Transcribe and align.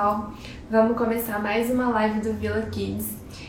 pessoal, 0.00 0.32
vamos 0.70 0.96
começar 0.96 1.42
mais 1.42 1.70
uma 1.70 1.90
live 1.90 2.20
do 2.20 2.32
Vila 2.32 2.62
Kids. 2.72 3.06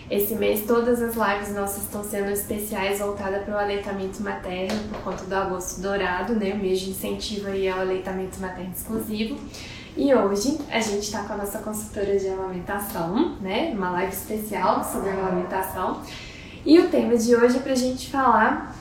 Esse 0.09 0.35
mês 0.35 0.65
todas 0.67 1.01
as 1.01 1.15
lives 1.15 1.55
nossas 1.55 1.83
estão 1.83 2.03
sendo 2.03 2.29
especiais 2.29 2.99
voltadas 2.99 3.45
para 3.45 3.55
o 3.55 3.57
aleitamento 3.57 4.21
materno 4.21 4.77
por 4.89 4.99
conta 4.99 5.23
do 5.23 5.33
agosto 5.33 5.79
dourado, 5.79 6.35
né? 6.35 6.53
O 6.53 6.57
mês 6.57 6.81
de 6.81 6.89
incentivo 6.89 7.47
aí 7.47 7.69
ao 7.69 7.79
aleitamento 7.79 8.41
materno 8.41 8.73
exclusivo. 8.73 9.39
E 9.95 10.13
hoje 10.13 10.59
a 10.69 10.81
gente 10.81 11.03
está 11.03 11.23
com 11.23 11.33
a 11.33 11.37
nossa 11.37 11.59
consultora 11.59 12.19
de 12.19 12.27
amamentação, 12.27 13.37
né? 13.39 13.71
Uma 13.73 13.91
live 13.91 14.11
especial 14.11 14.83
sobre 14.83 15.09
amamentação. 15.09 16.01
E 16.65 16.79
o 16.79 16.89
tema 16.89 17.15
de 17.15 17.33
hoje 17.33 17.57
é 17.57 17.61
para 17.61 17.71
a 17.71 17.75
gente 17.75 18.09
falar 18.09 18.75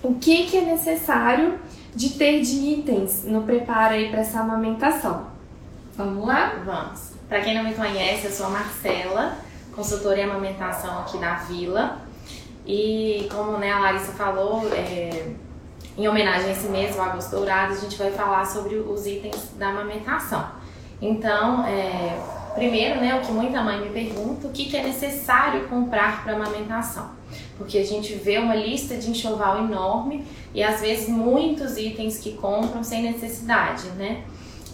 o 0.00 0.14
que, 0.14 0.46
que 0.46 0.58
é 0.58 0.60
necessário 0.60 1.58
de 1.92 2.10
ter 2.10 2.40
de 2.40 2.54
itens 2.54 3.24
no 3.24 3.42
preparo 3.42 3.94
aí 3.94 4.10
para 4.10 4.20
essa 4.20 4.38
amamentação. 4.38 5.26
Vamos 5.96 6.26
lá? 6.26 6.52
Vamos. 6.64 7.15
Para 7.28 7.40
quem 7.40 7.56
não 7.56 7.64
me 7.64 7.74
conhece, 7.74 8.26
eu 8.26 8.30
sou 8.30 8.46
a 8.46 8.50
Marcela, 8.50 9.36
consultora 9.74 10.20
em 10.20 10.24
amamentação 10.24 11.00
aqui 11.00 11.18
da 11.18 11.34
Vila. 11.34 11.98
E 12.64 13.28
como 13.32 13.58
né, 13.58 13.72
a 13.72 13.80
Larissa 13.80 14.12
falou, 14.12 14.62
é, 14.72 15.32
em 15.98 16.06
homenagem 16.06 16.50
a 16.50 16.52
esse 16.52 16.68
mês, 16.68 16.94
o 16.96 17.00
Agosto 17.00 17.32
Dourado, 17.32 17.72
a 17.72 17.76
gente 17.76 17.96
vai 17.96 18.12
falar 18.12 18.44
sobre 18.46 18.76
os 18.76 19.06
itens 19.06 19.50
da 19.58 19.70
amamentação. 19.70 20.46
Então, 21.02 21.66
é, 21.66 22.16
primeiro, 22.54 23.00
né, 23.00 23.16
o 23.16 23.20
que 23.20 23.32
muita 23.32 23.60
mãe 23.60 23.80
me 23.80 23.90
pergunta, 23.90 24.46
o 24.46 24.52
que, 24.52 24.66
que 24.66 24.76
é 24.76 24.84
necessário 24.84 25.66
comprar 25.68 26.22
para 26.22 26.34
amamentação? 26.34 27.10
Porque 27.58 27.76
a 27.78 27.84
gente 27.84 28.14
vê 28.14 28.38
uma 28.38 28.54
lista 28.54 28.96
de 28.96 29.10
enxoval 29.10 29.58
enorme 29.64 30.24
e 30.54 30.62
às 30.62 30.80
vezes 30.80 31.08
muitos 31.08 31.76
itens 31.76 32.18
que 32.18 32.34
compram 32.34 32.84
sem 32.84 33.02
necessidade, 33.02 33.88
né? 33.90 34.22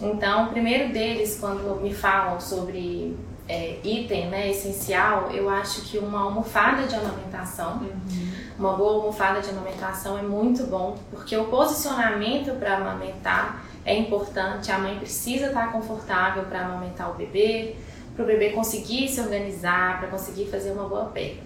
Então, 0.03 0.45
o 0.45 0.49
primeiro 0.49 0.91
deles, 0.91 1.37
quando 1.39 1.81
me 1.81 1.93
falam 1.93 2.39
sobre 2.39 3.15
é, 3.47 3.77
item 3.83 4.29
né, 4.29 4.49
essencial, 4.49 5.31
eu 5.31 5.49
acho 5.49 5.81
que 5.83 5.97
uma 5.97 6.23
almofada 6.23 6.83
de 6.83 6.93
amamentação, 6.93 7.77
uhum. 7.77 8.31
uma 8.59 8.73
boa 8.73 8.95
almofada 8.95 9.41
de 9.41 9.49
amamentação 9.49 10.17
é 10.17 10.21
muito 10.21 10.65
bom, 10.65 10.97
porque 11.09 11.35
o 11.37 11.45
posicionamento 11.45 12.53
para 12.59 12.77
amamentar 12.77 13.63
é 13.85 13.95
importante, 13.97 14.71
a 14.71 14.77
mãe 14.77 14.97
precisa 14.97 15.47
estar 15.47 15.71
confortável 15.71 16.43
para 16.43 16.65
amamentar 16.65 17.09
o 17.09 17.13
bebê, 17.13 17.75
para 18.15 18.23
o 18.23 18.27
bebê 18.27 18.49
conseguir 18.49 19.07
se 19.07 19.19
organizar, 19.21 19.99
para 19.99 20.09
conseguir 20.09 20.45
fazer 20.45 20.71
uma 20.71 20.87
boa 20.87 21.05
pega. 21.05 21.41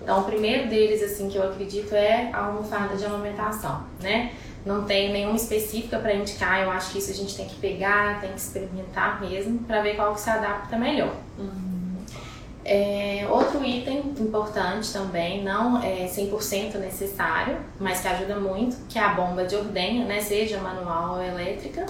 Então, 0.00 0.20
o 0.20 0.24
primeiro 0.24 0.68
deles, 0.68 1.02
assim, 1.02 1.28
que 1.28 1.36
eu 1.36 1.42
acredito 1.42 1.92
é 1.94 2.30
a 2.32 2.46
almofada 2.46 2.96
de 2.96 3.04
amamentação, 3.04 3.84
né? 4.00 4.32
Não 4.66 4.84
tem 4.84 5.12
nenhuma 5.12 5.36
específica 5.36 5.98
para 5.98 6.12
indicar. 6.12 6.60
Eu 6.60 6.70
acho 6.72 6.90
que 6.90 6.98
isso 6.98 7.12
a 7.12 7.14
gente 7.14 7.36
tem 7.36 7.46
que 7.46 7.54
pegar, 7.56 8.20
tem 8.20 8.32
que 8.32 8.40
experimentar 8.40 9.20
mesmo 9.20 9.60
para 9.60 9.80
ver 9.80 9.94
qual 9.94 10.12
que 10.12 10.20
se 10.20 10.28
adapta 10.28 10.76
melhor. 10.76 11.14
Uhum. 11.38 11.76
É, 12.64 13.24
outro 13.30 13.64
item 13.64 14.12
importante 14.18 14.92
também, 14.92 15.44
não 15.44 15.80
é 15.80 16.06
100% 16.06 16.78
necessário, 16.78 17.58
mas 17.78 18.00
que 18.00 18.08
ajuda 18.08 18.40
muito, 18.40 18.76
que 18.88 18.98
é 18.98 19.02
a 19.02 19.10
bomba 19.10 19.44
de 19.44 19.54
ordenha, 19.54 20.04
né, 20.04 20.20
seja 20.20 20.58
manual 20.58 21.14
ou 21.14 21.22
elétrica. 21.22 21.86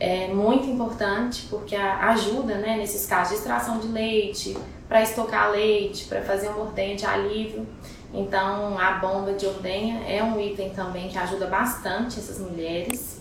É 0.00 0.28
muito 0.28 0.66
importante 0.66 1.46
porque 1.50 1.76
ajuda 1.76 2.54
né, 2.54 2.78
nesses 2.78 3.04
casos 3.04 3.34
de 3.34 3.40
extração 3.40 3.80
de 3.80 3.88
leite, 3.88 4.56
para 4.88 5.02
estocar 5.02 5.50
leite, 5.50 6.06
para 6.06 6.22
fazer 6.22 6.48
uma 6.48 6.60
ordenha 6.60 6.96
de 6.96 7.04
alívio. 7.04 7.66
Então, 8.12 8.78
a 8.78 8.92
bomba 8.92 9.34
de 9.34 9.46
ordenha 9.46 10.02
é 10.08 10.22
um 10.22 10.40
item 10.40 10.70
também 10.70 11.08
que 11.08 11.18
ajuda 11.18 11.46
bastante 11.46 12.18
essas 12.18 12.38
mulheres. 12.38 13.20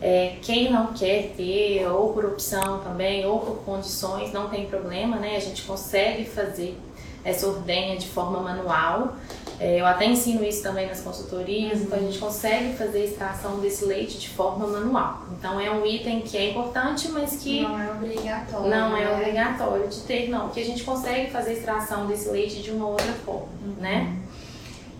É, 0.00 0.36
quem 0.42 0.70
não 0.70 0.92
quer 0.92 1.32
ter, 1.36 1.86
ou 1.86 2.12
por 2.12 2.24
opção 2.24 2.80
também, 2.80 3.24
ou 3.26 3.38
por 3.40 3.56
condições, 3.64 4.32
não 4.32 4.48
tem 4.48 4.66
problema, 4.66 5.16
né? 5.16 5.36
A 5.36 5.40
gente 5.40 5.62
consegue 5.62 6.24
fazer 6.24 6.76
essa 7.24 7.46
ordenha 7.46 7.96
de 7.96 8.08
forma 8.08 8.40
manual. 8.40 9.14
É, 9.62 9.80
eu 9.80 9.86
até 9.86 10.06
ensino 10.06 10.44
isso 10.44 10.60
também 10.60 10.88
nas 10.88 11.02
consultorias, 11.02 11.78
uhum. 11.78 11.84
então 11.84 11.96
a 11.96 12.02
gente 12.02 12.18
consegue 12.18 12.76
fazer 12.76 13.02
a 13.02 13.04
extração 13.04 13.60
desse 13.60 13.84
leite 13.84 14.18
de 14.18 14.28
forma 14.28 14.66
manual. 14.66 15.22
Então 15.38 15.60
é 15.60 15.70
um 15.70 15.86
item 15.86 16.20
que 16.22 16.36
é 16.36 16.50
importante, 16.50 17.08
mas 17.12 17.36
que 17.36 17.60
não 17.60 17.80
é 17.80 17.92
obrigatório. 17.92 18.68
Não 18.68 18.96
é 18.96 19.04
né? 19.04 19.14
obrigatório 19.14 19.86
de 19.86 20.00
ter, 20.00 20.28
não, 20.28 20.48
que 20.48 20.58
a 20.58 20.64
gente 20.64 20.82
consegue 20.82 21.30
fazer 21.30 21.50
a 21.50 21.52
extração 21.52 22.08
desse 22.08 22.28
leite 22.30 22.60
de 22.60 22.72
uma 22.72 22.88
outra 22.88 23.12
forma, 23.24 23.46
uhum. 23.64 23.74
né? 23.78 24.16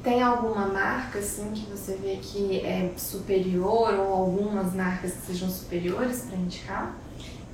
Tem 0.00 0.22
alguma 0.22 0.66
marca 0.66 1.18
assim 1.18 1.50
que 1.50 1.68
você 1.68 1.96
vê 1.96 2.20
que 2.22 2.60
é 2.60 2.88
superior 2.96 3.92
ou 3.94 4.14
algumas 4.14 4.72
marcas 4.74 5.10
que 5.14 5.26
sejam 5.26 5.50
superiores 5.50 6.26
para 6.28 6.36
indicar? 6.36 6.94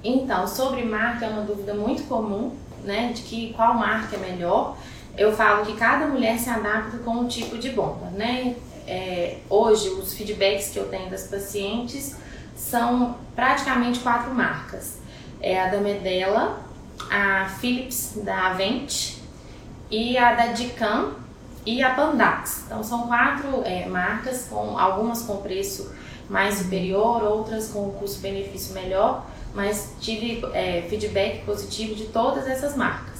Então, 0.05 0.47
sobre 0.47 0.85
marca 0.85 1.25
é 1.25 1.31
uma 1.31 1.43
dúvida 1.43 1.73
muito 1.73 2.07
comum, 2.07 2.53
né, 2.85 3.13
de 3.15 3.23
que 3.23 3.53
qual 3.55 3.75
marca 3.75 4.15
é 4.17 4.19
melhor 4.19 4.77
eu 5.19 5.33
falo 5.35 5.67
que 5.67 5.77
cada 5.77 6.07
mulher 6.07 6.39
se 6.39 6.49
adapta 6.49 6.99
com 6.99 7.11
um 7.11 7.29
tipo 7.29 7.59
de 7.59 7.71
bomba, 7.71 8.07
né? 8.11 8.55
É, 8.87 9.39
hoje, 9.51 9.89
os 9.89 10.15
feedbacks 10.15 10.71
que 10.71 10.79
eu 10.79 10.89
tenho 10.89 11.11
das 11.11 11.25
pacientes 11.25 12.17
são 12.57 13.17
praticamente 13.35 13.99
quatro 13.99 14.33
marcas. 14.33 14.99
É 15.41 15.61
a 15.61 15.69
da 15.69 15.79
Medela, 15.79 16.61
a 17.11 17.49
Philips 17.61 18.19
da 18.25 18.49
Avent 18.49 19.17
e 19.91 20.17
a 20.17 20.35
da 20.35 20.47
Dican 20.47 21.13
e 21.67 21.83
a 21.83 21.95
Pandax. 21.95 22.63
Então 22.67 22.83
são 22.83 23.07
quatro 23.07 23.63
é, 23.65 23.87
marcas, 23.87 24.47
com 24.49 24.79
algumas 24.79 25.23
com 25.23 25.37
preço 25.39 25.93
mais 26.29 26.57
superior, 26.57 27.23
outras 27.23 27.69
com 27.69 27.91
custo-benefício 27.93 28.75
melhor, 28.75 29.27
mas 29.55 29.95
tive 30.01 30.45
é, 30.53 30.87
feedback 30.89 31.45
positivo 31.45 31.95
de 31.95 32.07
todas 32.07 32.47
essas 32.47 32.77
marcas. 32.77 33.18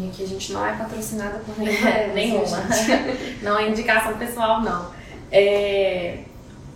E 0.00 0.08
aqui 0.08 0.22
a 0.22 0.26
gente 0.26 0.52
não 0.52 0.64
é 0.64 0.76
patrocinada 0.76 1.38
por 1.40 1.58
nenhuma. 1.58 1.88
É, 1.88 2.12
nenhuma. 2.14 2.62
não 3.42 3.58
é 3.58 3.68
indicação 3.68 4.16
pessoal, 4.16 4.60
não. 4.60 4.90
É, 5.30 6.20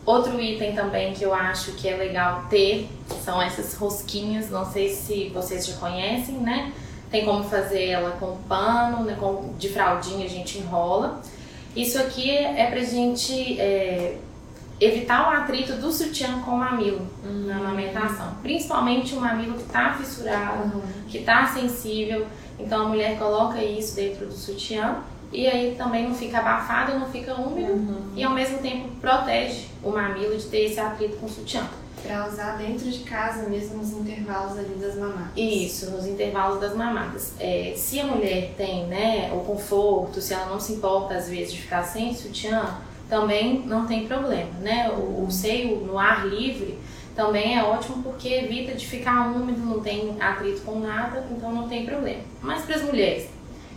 outro 0.05 0.41
item 0.41 0.75
também 0.75 1.13
que 1.13 1.25
eu 1.25 1.33
acho 1.33 1.73
que 1.73 1.89
é 1.89 1.97
legal 1.97 2.45
ter 2.51 2.89
são 3.25 3.41
essas 3.41 3.75
rosquinhas. 3.75 4.51
Não 4.51 4.71
sei 4.71 4.89
se 4.89 5.29
vocês 5.31 5.67
já 5.67 5.75
conhecem, 5.75 6.37
né? 6.37 6.73
Tem 7.11 7.25
como 7.25 7.45
fazer 7.45 7.89
ela 7.89 8.13
com 8.13 8.37
pano, 8.49 9.05
né? 9.05 9.17
com, 9.21 9.55
de 9.59 9.69
fraldinha 9.69 10.25
a 10.25 10.29
gente 10.29 10.59
enrola. 10.59 11.21
Isso 11.77 11.99
aqui 11.99 12.31
é 12.31 12.67
pra 12.67 12.81
gente 12.81 13.61
é, 13.61 14.17
evitar 14.85 15.29
o 15.29 15.31
atrito 15.31 15.75
do 15.75 15.93
sutiã 15.93 16.41
com 16.41 16.53
o 16.53 16.59
mamilo 16.59 17.07
uhum. 17.25 17.47
na 17.47 17.57
amamentação. 17.57 18.35
Principalmente 18.43 19.15
o 19.15 19.21
mamilo 19.21 19.55
que 19.55 19.65
tá 19.65 19.95
fissurado, 19.95 20.77
uhum. 20.77 20.83
que 21.09 21.21
tá 21.21 21.47
sensível. 21.47 22.27
Então 22.59 22.87
a 22.87 22.89
mulher 22.89 23.19
coloca 23.19 23.63
isso 23.63 23.95
dentro 23.95 24.27
do 24.27 24.33
sutiã 24.33 24.97
e 25.33 25.47
aí 25.47 25.75
também 25.77 26.09
não 26.09 26.15
fica 26.15 26.39
abafado, 26.39 26.99
não 26.99 27.09
fica 27.09 27.35
úmido 27.35 27.73
uhum. 27.73 28.13
e 28.15 28.23
ao 28.23 28.33
mesmo 28.33 28.59
tempo 28.59 28.89
protege 29.01 29.67
o 29.83 29.91
mamilo 29.91 30.37
de 30.37 30.45
ter 30.47 30.67
esse 30.67 30.79
atrito 30.79 31.17
com 31.17 31.27
o 31.27 31.29
sutiã. 31.29 31.67
Para 32.03 32.27
usar 32.27 32.57
dentro 32.57 32.91
de 32.91 32.99
casa 33.01 33.49
mesmo 33.49 33.77
nos 33.77 33.93
intervalos 33.93 34.59
ali 34.59 34.75
das 34.75 34.97
mamadas. 34.97 35.31
Isso, 35.37 35.91
nos 35.93 36.05
intervalos 36.05 36.61
das 36.61 36.75
mamadas. 36.75 37.33
É, 37.39 37.75
se 37.77 38.01
a 38.01 38.07
mulher 38.07 38.55
tem 38.57 38.87
né, 38.87 39.31
o 39.33 39.41
conforto, 39.41 40.21
se 40.21 40.35
ela 40.35 40.47
não 40.47 40.59
se 40.59 40.73
importa 40.73 41.15
às 41.15 41.29
vezes 41.29 41.53
de 41.53 41.63
ficar 41.63 41.85
sem 41.85 42.13
sutiã, 42.13 42.77
também 43.13 43.63
não 43.67 43.87
tem 43.87 44.07
problema, 44.07 44.51
né? 44.61 44.89
O, 44.89 45.27
o 45.27 45.31
seio 45.31 45.85
no 45.85 45.99
ar 45.99 46.27
livre 46.27 46.79
também 47.15 47.59
é 47.59 47.63
ótimo 47.63 48.03
porque 48.03 48.27
evita 48.27 48.73
de 48.73 48.87
ficar 48.87 49.31
úmido, 49.31 49.61
não 49.61 49.81
tem 49.81 50.17
atrito 50.19 50.63
com 50.63 50.81
nada, 50.81 51.27
então 51.31 51.53
não 51.53 51.69
tem 51.69 51.85
problema. 51.85 52.23
Mas 52.41 52.63
para 52.63 52.77
as 52.77 52.83
mulheres 52.83 53.29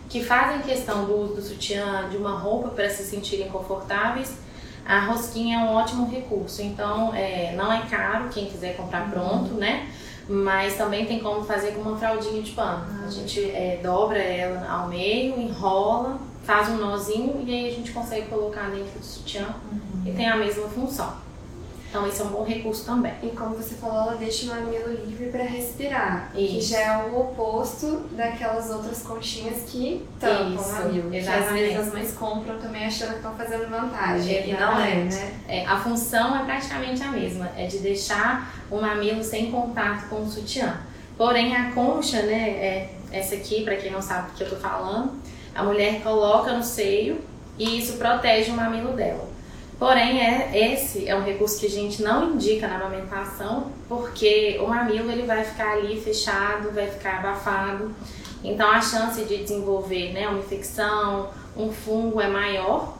que 0.08 0.24
fazem 0.24 0.62
questão 0.62 1.04
do 1.04 1.14
uso 1.14 1.34
do 1.34 1.42
sutiã, 1.42 2.08
de 2.08 2.16
uma 2.16 2.38
roupa 2.38 2.70
para 2.70 2.88
se 2.88 3.02
sentirem 3.02 3.50
confortáveis, 3.50 4.38
a 4.86 5.00
rosquinha 5.00 5.58
é 5.58 5.60
um 5.64 5.74
ótimo 5.74 6.08
recurso. 6.08 6.62
Então, 6.62 7.14
é, 7.14 7.54
não 7.54 7.70
é 7.70 7.82
caro 7.90 8.30
quem 8.30 8.46
quiser 8.46 8.74
comprar 8.74 9.02
uhum. 9.02 9.10
pronto, 9.10 9.54
né? 9.54 9.86
Mas 10.26 10.78
também 10.78 11.04
tem 11.04 11.20
como 11.20 11.44
fazer 11.44 11.72
com 11.72 11.82
uma 11.82 11.98
fraldinha 11.98 12.40
de 12.40 12.52
pano. 12.52 12.86
A 13.06 13.10
gente 13.10 13.44
é, 13.50 13.80
dobra 13.82 14.18
ela 14.18 14.66
ao 14.66 14.88
meio, 14.88 15.38
enrola, 15.38 16.18
faz 16.46 16.68
um 16.68 16.76
nozinho 16.76 17.42
e 17.44 17.52
aí 17.52 17.68
a 17.68 17.72
gente 17.72 17.90
consegue 17.90 18.28
colocar 18.28 18.70
dentro 18.70 18.98
do 18.98 19.04
sutiã 19.04 19.46
uhum. 19.70 20.02
e 20.06 20.12
tem 20.12 20.28
a 20.28 20.36
mesma 20.36 20.68
função. 20.68 21.26
Então, 21.88 22.06
esse 22.06 22.20
é 22.20 22.24
um 22.24 22.28
bom 22.28 22.44
recurso 22.44 22.84
também. 22.84 23.14
E 23.22 23.28
como 23.28 23.54
você 23.54 23.74
falou, 23.76 24.02
ela 24.02 24.16
deixa 24.16 24.44
o 24.44 24.48
mamilo 24.48 25.06
livre 25.06 25.28
para 25.28 25.44
respirar. 25.44 26.30
Isso. 26.34 26.54
Que 26.54 26.60
já 26.60 26.78
é 26.78 27.06
o 27.06 27.20
oposto 27.20 28.06
daquelas 28.10 28.70
outras 28.70 29.02
conchinhas 29.02 29.62
que 29.70 30.04
tampam 30.20 30.62
o 30.62 30.72
mamilo. 30.72 31.10
Que 31.10 31.18
às 31.18 31.50
vezes 31.52 31.78
as 31.78 31.92
mães 31.92 32.12
compram 32.12 32.58
também 32.58 32.84
achando 32.84 33.10
que 33.10 33.16
estão 33.16 33.34
fazendo 33.34 33.70
vantagem. 33.70 34.50
E 34.50 34.52
não 34.52 34.78
é, 34.78 34.94
né? 35.04 35.40
É, 35.48 35.64
a 35.64 35.78
função 35.78 36.36
é 36.36 36.44
praticamente 36.44 37.02
a 37.02 37.10
mesma. 37.10 37.48
É 37.56 37.66
de 37.66 37.78
deixar 37.78 38.54
o 38.70 38.78
mamilo 38.78 39.22
sem 39.22 39.50
contato 39.50 40.08
com 40.08 40.22
o 40.22 40.28
sutiã. 40.28 40.76
Porém, 41.16 41.56
a 41.56 41.72
concha, 41.72 42.20
né, 42.22 42.50
é 42.50 42.90
essa 43.10 43.36
aqui, 43.36 43.64
para 43.64 43.76
quem 43.76 43.90
não 43.90 44.02
sabe 44.02 44.32
do 44.32 44.34
que 44.34 44.42
eu 44.42 44.50
tô 44.50 44.56
falando, 44.56 45.12
a 45.56 45.62
mulher 45.62 46.02
coloca 46.02 46.52
no 46.52 46.62
seio 46.62 47.20
e 47.58 47.78
isso 47.78 47.96
protege 47.96 48.50
o 48.50 48.54
mamilo 48.54 48.92
dela. 48.92 49.26
Porém, 49.78 50.20
é, 50.20 50.72
esse 50.72 51.06
é 51.06 51.14
um 51.14 51.22
recurso 51.22 51.60
que 51.60 51.66
a 51.66 51.70
gente 51.70 52.02
não 52.02 52.32
indica 52.32 52.66
na 52.66 52.76
amamentação, 52.76 53.66
porque 53.88 54.58
o 54.62 54.66
mamilo 54.66 55.10
ele 55.10 55.26
vai 55.26 55.44
ficar 55.44 55.72
ali 55.72 56.00
fechado, 56.00 56.72
vai 56.72 56.86
ficar 56.86 57.18
abafado. 57.18 57.94
Então, 58.42 58.70
a 58.70 58.80
chance 58.80 59.22
de 59.24 59.36
desenvolver 59.38 60.12
né, 60.12 60.28
uma 60.28 60.38
infecção, 60.38 61.28
um 61.56 61.70
fungo 61.70 62.20
é 62.20 62.28
maior. 62.28 62.96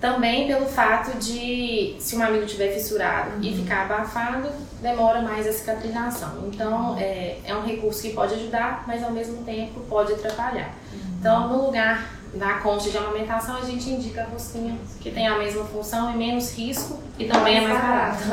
Também 0.00 0.48
pelo 0.48 0.66
fato 0.66 1.16
de, 1.18 1.96
se 1.98 2.14
o 2.14 2.18
mamilo 2.18 2.44
estiver 2.44 2.72
fissurado 2.72 3.36
uhum. 3.36 3.42
e 3.42 3.56
ficar 3.56 3.82
abafado, 3.82 4.48
demora 4.80 5.22
mais 5.22 5.46
a 5.46 5.52
cicatrização. 5.52 6.44
Então, 6.52 6.96
é, 6.98 7.38
é 7.44 7.54
um 7.54 7.62
recurso 7.62 8.02
que 8.02 8.10
pode 8.10 8.34
ajudar, 8.34 8.84
mas 8.86 9.02
ao 9.02 9.10
mesmo 9.10 9.44
tempo 9.44 9.80
pode 9.88 10.12
atrapalhar. 10.12 10.74
Uhum. 10.92 11.11
Então, 11.22 11.48
no 11.48 11.66
lugar 11.66 12.16
da 12.34 12.54
concha 12.54 12.90
de 12.90 12.98
amamentação, 12.98 13.54
a 13.54 13.60
gente 13.60 13.88
indica 13.88 14.22
a 14.22 14.24
rosquinha 14.24 14.76
que 15.00 15.08
tem 15.08 15.28
a 15.28 15.38
mesma 15.38 15.64
função 15.66 16.12
e 16.12 16.16
menos 16.16 16.52
risco 16.52 16.98
e 17.16 17.26
também 17.26 17.58
é 17.58 17.60
mais 17.60 17.80
barata. 17.80 18.24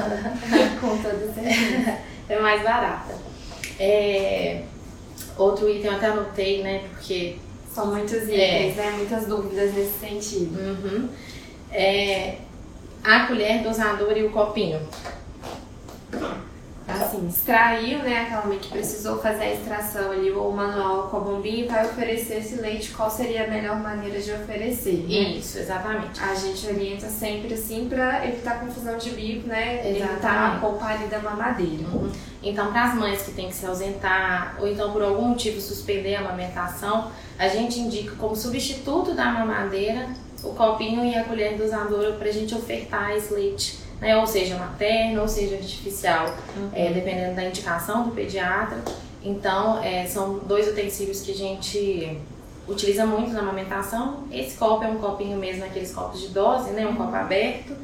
Com 0.81 0.97
toda 0.97 1.31
certeza. 1.31 1.97
é 2.27 2.39
mais 2.39 2.63
barata. 2.63 3.13
É, 3.79 4.63
outro 5.37 5.69
item 5.69 5.91
eu 5.91 5.97
até 5.97 6.07
anotei, 6.07 6.63
né, 6.63 6.79
porque... 6.89 7.37
São 7.71 7.85
muitos 7.85 8.23
itens, 8.23 8.33
é, 8.39 8.73
né, 8.75 8.91
muitas 8.97 9.27
dúvidas 9.27 9.71
nesse 9.75 9.99
sentido. 9.99 10.59
Uhum. 10.59 11.09
É, 11.71 12.37
a 13.03 13.27
colher 13.27 13.61
dosadora 13.61 14.17
e 14.17 14.25
o 14.25 14.31
copinho. 14.31 14.81
Assim, 16.89 17.27
extraiu, 17.27 17.99
né, 17.99 18.23
aquela 18.23 18.45
mãe 18.45 18.57
que 18.57 18.69
precisou 18.69 19.19
fazer 19.19 19.43
a 19.43 19.53
extração 19.53 20.11
ali, 20.11 20.31
ou 20.31 20.51
manual 20.51 21.07
com 21.09 21.17
a 21.17 21.19
bombinha, 21.19 21.67
vai 21.67 21.85
oferecer 21.85 22.39
esse 22.39 22.55
leite, 22.55 22.91
qual 22.91 23.09
seria 23.09 23.45
a 23.45 23.47
melhor 23.47 23.79
maneira 23.79 24.19
de 24.19 24.31
oferecer? 24.31 25.05
Né? 25.07 25.37
Isso, 25.37 25.59
exatamente. 25.59 26.21
A 26.21 26.33
gente 26.35 26.67
orienta 26.67 27.07
sempre 27.07 27.53
assim 27.53 27.87
para 27.87 28.27
evitar 28.27 28.59
confusão 28.59 28.97
de 28.97 29.11
bico, 29.11 29.47
né, 29.47 29.87
exatamente. 29.87 30.11
evitar 30.11 30.55
a 30.55 30.59
polpa 30.59 30.85
ali 30.85 31.07
da 31.07 31.19
mamadeira. 31.19 31.83
Uhum. 31.83 32.11
Então, 32.41 32.71
para 32.71 32.85
as 32.85 32.95
mães 32.95 33.21
que 33.21 33.31
têm 33.31 33.49
que 33.49 33.55
se 33.55 33.65
ausentar, 33.65 34.55
ou 34.59 34.67
então 34.67 34.91
por 34.91 35.03
algum 35.03 35.29
motivo 35.29 35.59
suspender 35.59 36.15
a 36.15 36.21
amamentação, 36.21 37.11
a 37.37 37.47
gente 37.47 37.79
indica 37.79 38.15
como 38.15 38.35
substituto 38.35 39.13
da 39.13 39.25
mamadeira 39.25 40.07
o 40.43 40.53
copinho 40.53 41.03
e 41.03 41.15
a 41.15 41.23
colher 41.23 41.57
dosadora 41.57 42.13
para 42.13 42.29
a 42.29 42.31
gente 42.31 42.55
ofertar 42.55 43.11
esse 43.11 43.33
leite 43.33 43.79
né? 43.99 44.17
Ou 44.17 44.27
seja, 44.27 44.57
materno, 44.57 45.21
ou 45.21 45.27
seja, 45.27 45.55
artificial, 45.55 46.27
uhum. 46.55 46.69
é, 46.73 46.91
dependendo 46.91 47.35
da 47.35 47.43
indicação 47.45 48.03
do 48.03 48.11
pediatra. 48.11 48.77
Então, 49.23 49.83
é, 49.83 50.05
são 50.05 50.39
dois 50.39 50.67
utensílios 50.67 51.21
que 51.21 51.31
a 51.31 51.35
gente 51.35 52.17
utiliza 52.67 53.05
muito 53.05 53.31
na 53.31 53.39
amamentação. 53.39 54.23
Esse 54.31 54.57
copo 54.57 54.83
é 54.83 54.87
um 54.87 54.97
copinho 54.97 55.37
mesmo, 55.37 55.65
aqueles 55.65 55.93
copos 55.93 56.21
de 56.21 56.29
dose, 56.29 56.71
né? 56.71 56.87
Um 56.87 56.95
copo 56.95 57.15
aberto. 57.15 57.75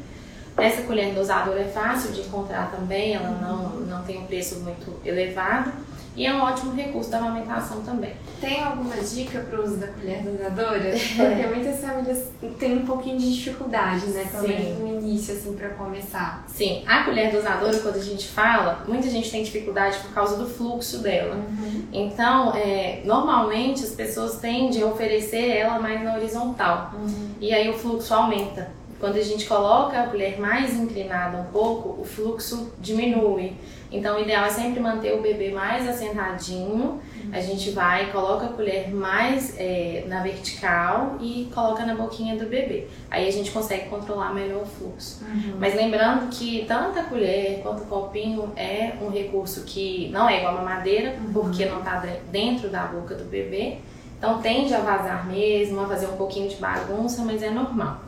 Essa 0.58 0.84
colher 0.84 1.14
dosadora 1.14 1.60
é 1.60 1.66
fácil 1.66 2.14
de 2.14 2.22
encontrar 2.22 2.72
também, 2.72 3.14
ela 3.14 3.30
não, 3.30 3.70
não 3.82 4.04
tem 4.04 4.18
um 4.18 4.26
preço 4.26 4.60
muito 4.62 5.00
elevado. 5.04 5.72
E 6.16 6.26
é 6.26 6.34
um 6.34 6.42
ótimo 6.42 6.74
recurso 6.74 7.10
da 7.10 7.18
amamentação 7.18 7.82
também. 7.82 8.14
Tem 8.40 8.64
alguma 8.64 8.96
dica 8.96 9.40
para 9.40 9.60
o 9.60 9.64
uso 9.64 9.78
da 9.78 9.88
colher 9.88 10.24
dosadora? 10.24 10.92
Porque 11.16 11.48
muitas 11.54 11.82
famílias 11.82 12.30
têm 12.58 12.78
um 12.78 12.86
pouquinho 12.86 13.18
de 13.18 13.36
dificuldade, 13.36 14.06
né? 14.08 14.26
Pelo 14.32 14.48
menos 14.48 14.80
no 14.80 14.88
início, 14.88 15.36
assim, 15.36 15.54
para 15.56 15.70
começar. 15.70 16.46
Sim, 16.48 16.84
a 16.88 17.04
colher 17.04 17.32
dosadora, 17.32 17.78
quando 17.80 17.98
a 17.98 18.04
gente 18.04 18.28
fala, 18.28 18.84
muita 18.88 19.10
gente 19.10 19.30
tem 19.30 19.44
dificuldade 19.44 19.98
por 20.00 20.14
causa 20.14 20.38
do 20.38 20.48
fluxo 20.48 21.00
dela. 21.00 21.36
Uhum. 21.36 21.86
Então, 21.92 22.54
é, 22.56 23.02
normalmente 23.04 23.84
as 23.84 23.92
pessoas 23.92 24.38
tendem 24.38 24.82
a 24.82 24.86
oferecer 24.86 25.50
ela 25.50 25.80
mais 25.80 26.02
na 26.02 26.16
horizontal. 26.16 26.92
Uhum. 26.94 27.30
E 27.42 27.54
aí 27.54 27.70
o 27.70 27.74
fluxo 27.74 28.14
aumenta. 28.14 28.70
Quando 29.00 29.18
a 29.18 29.22
gente 29.22 29.46
coloca 29.46 30.00
a 30.00 30.08
colher 30.08 30.40
mais 30.40 30.74
inclinada 30.74 31.38
um 31.38 31.46
pouco, 31.46 32.02
o 32.02 32.06
fluxo 32.06 32.72
diminui. 32.80 33.54
Então, 33.92 34.18
o 34.18 34.22
ideal 34.22 34.46
é 34.46 34.50
sempre 34.50 34.80
manter 34.80 35.14
o 35.14 35.22
bebê 35.22 35.52
mais 35.52 35.88
assentadinho. 35.88 37.00
A 37.32 37.40
gente 37.42 37.72
vai, 37.72 38.12
coloca 38.12 38.46
a 38.46 38.50
colher 38.50 38.94
mais 38.94 39.56
é, 39.58 40.06
na 40.08 40.24
vertical 40.24 41.18
e 41.20 41.50
coloca 41.54 41.86
na 41.86 41.94
boquinha 41.94 42.36
do 42.38 42.46
bebê. 42.46 42.88
Aí 43.12 43.28
a 43.28 43.32
gente 43.32 43.52
consegue 43.52 43.90
controlar 43.90 44.34
melhor 44.34 44.64
o 44.64 44.66
fluxo. 44.66 45.24
Uhum. 45.26 45.58
Mas 45.60 45.76
lembrando 45.76 46.30
que 46.30 46.66
tanto 46.66 46.98
a 46.98 47.04
colher 47.04 47.62
quanto 47.62 47.84
o 47.84 47.86
copinho 47.86 48.52
é 48.56 48.94
um 49.02 49.10
recurso 49.10 49.64
que 49.66 50.10
não 50.10 50.30
é 50.30 50.40
igual 50.40 50.58
a 50.58 50.62
mamadeira, 50.62 51.16
uhum. 51.20 51.34
porque 51.34 51.66
não 51.66 51.80
está 51.80 52.04
dentro 52.32 52.70
da 52.70 52.86
boca 52.86 53.16
do 53.16 53.26
bebê. 53.26 53.78
Então 54.18 54.42
tende 54.42 54.74
a 54.74 54.80
vazar 54.80 55.28
mesmo, 55.28 55.82
a 55.82 55.88
fazer 55.88 56.08
um 56.08 56.16
pouquinho 56.16 56.48
de 56.48 56.56
bagunça, 56.56 57.24
mas 57.24 57.44
é 57.44 57.50
normal 57.50 58.00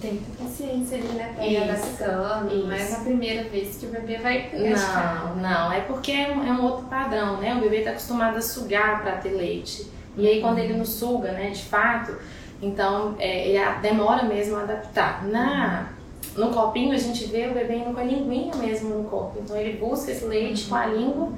tem 0.00 0.16
que 0.16 0.24
ter 0.24 0.44
paciência 0.44 0.98
ali, 0.98 1.08
né? 1.08 1.32
Pra 1.34 1.46
ir 1.46 1.56
adaptando. 1.56 2.66
Não 2.66 2.72
é 2.72 2.88
na 2.88 3.00
primeira 3.00 3.48
vez 3.48 3.76
que 3.76 3.86
o 3.86 3.90
bebê 3.90 4.18
vai 4.18 4.50
Não, 4.52 5.36
não. 5.36 5.72
É 5.72 5.80
porque 5.80 6.12
é 6.12 6.32
um, 6.32 6.46
é 6.46 6.52
um 6.52 6.62
outro 6.64 6.86
padrão, 6.86 7.38
né? 7.38 7.54
O 7.54 7.60
bebê 7.60 7.80
tá 7.80 7.90
acostumado 7.90 8.36
a 8.36 8.42
sugar 8.42 9.02
para 9.02 9.16
ter 9.16 9.30
leite. 9.30 9.86
E 10.16 10.26
aí 10.26 10.40
quando 10.40 10.58
ele 10.58 10.74
não 10.74 10.84
suga, 10.84 11.32
né, 11.32 11.50
de 11.50 11.62
fato, 11.62 12.14
então 12.60 13.16
é, 13.18 13.48
ele 13.48 13.58
demora 13.80 14.24
mesmo 14.24 14.56
a 14.56 14.62
adaptar. 14.62 15.24
Na, 15.26 15.88
no 16.36 16.50
copinho 16.50 16.92
a 16.92 16.98
gente 16.98 17.24
vê 17.26 17.46
o 17.46 17.54
bebê 17.54 17.76
indo 17.76 17.94
com 17.94 18.00
a 18.00 18.04
linguinha 18.04 18.54
mesmo 18.56 18.90
no 18.90 19.04
corpo. 19.08 19.38
Então 19.42 19.56
ele 19.56 19.78
busca 19.78 20.10
esse 20.10 20.24
leite 20.24 20.66
com 20.66 20.74
a 20.74 20.86
língua 20.86 21.32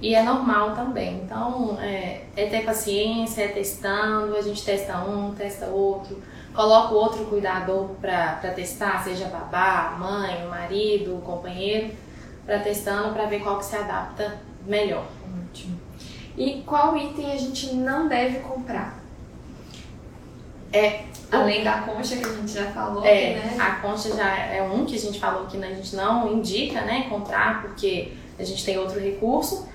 e 0.00 0.14
é 0.14 0.22
normal 0.22 0.74
também. 0.74 1.22
Então 1.24 1.78
é, 1.80 2.22
é 2.36 2.46
ter 2.46 2.64
paciência, 2.64 3.42
é 3.42 3.48
testando, 3.48 4.36
a 4.36 4.42
gente 4.42 4.64
testa 4.64 4.98
um, 5.04 5.34
testa 5.34 5.66
outro 5.66 6.16
coloca 6.54 6.94
o 6.94 6.96
outro 6.96 7.24
cuidador 7.26 7.88
para 8.00 8.52
testar, 8.54 9.02
seja 9.02 9.26
babá, 9.26 9.96
mãe, 9.98 10.46
marido, 10.46 11.20
companheiro, 11.24 11.92
para 12.46 12.60
testando 12.60 13.12
para 13.12 13.26
ver 13.26 13.42
qual 13.42 13.58
que 13.58 13.64
se 13.64 13.76
adapta 13.76 14.38
melhor. 14.66 15.06
Ótimo. 15.50 15.80
E 16.36 16.62
qual 16.66 16.96
item 16.96 17.32
a 17.32 17.36
gente 17.36 17.74
não 17.74 18.08
deve 18.08 18.40
comprar? 18.40 19.02
É, 20.72 21.04
Além 21.30 21.64
da 21.64 21.78
concha 21.78 22.16
que 22.16 22.24
a 22.24 22.32
gente 22.32 22.52
já 22.52 22.66
falou, 22.66 23.04
é, 23.04 23.34
né? 23.34 23.56
A 23.58 23.76
concha 23.76 24.14
já 24.14 24.36
é 24.36 24.62
um 24.62 24.84
que 24.84 24.94
a 24.94 24.98
gente 24.98 25.18
falou 25.18 25.46
que 25.46 25.56
a 25.56 25.74
gente 25.74 25.96
não 25.96 26.32
indica, 26.32 26.80
né, 26.82 27.06
comprar 27.08 27.62
porque 27.62 28.12
a 28.38 28.44
gente 28.44 28.64
tem 28.64 28.78
outro 28.78 29.00
recurso. 29.00 29.66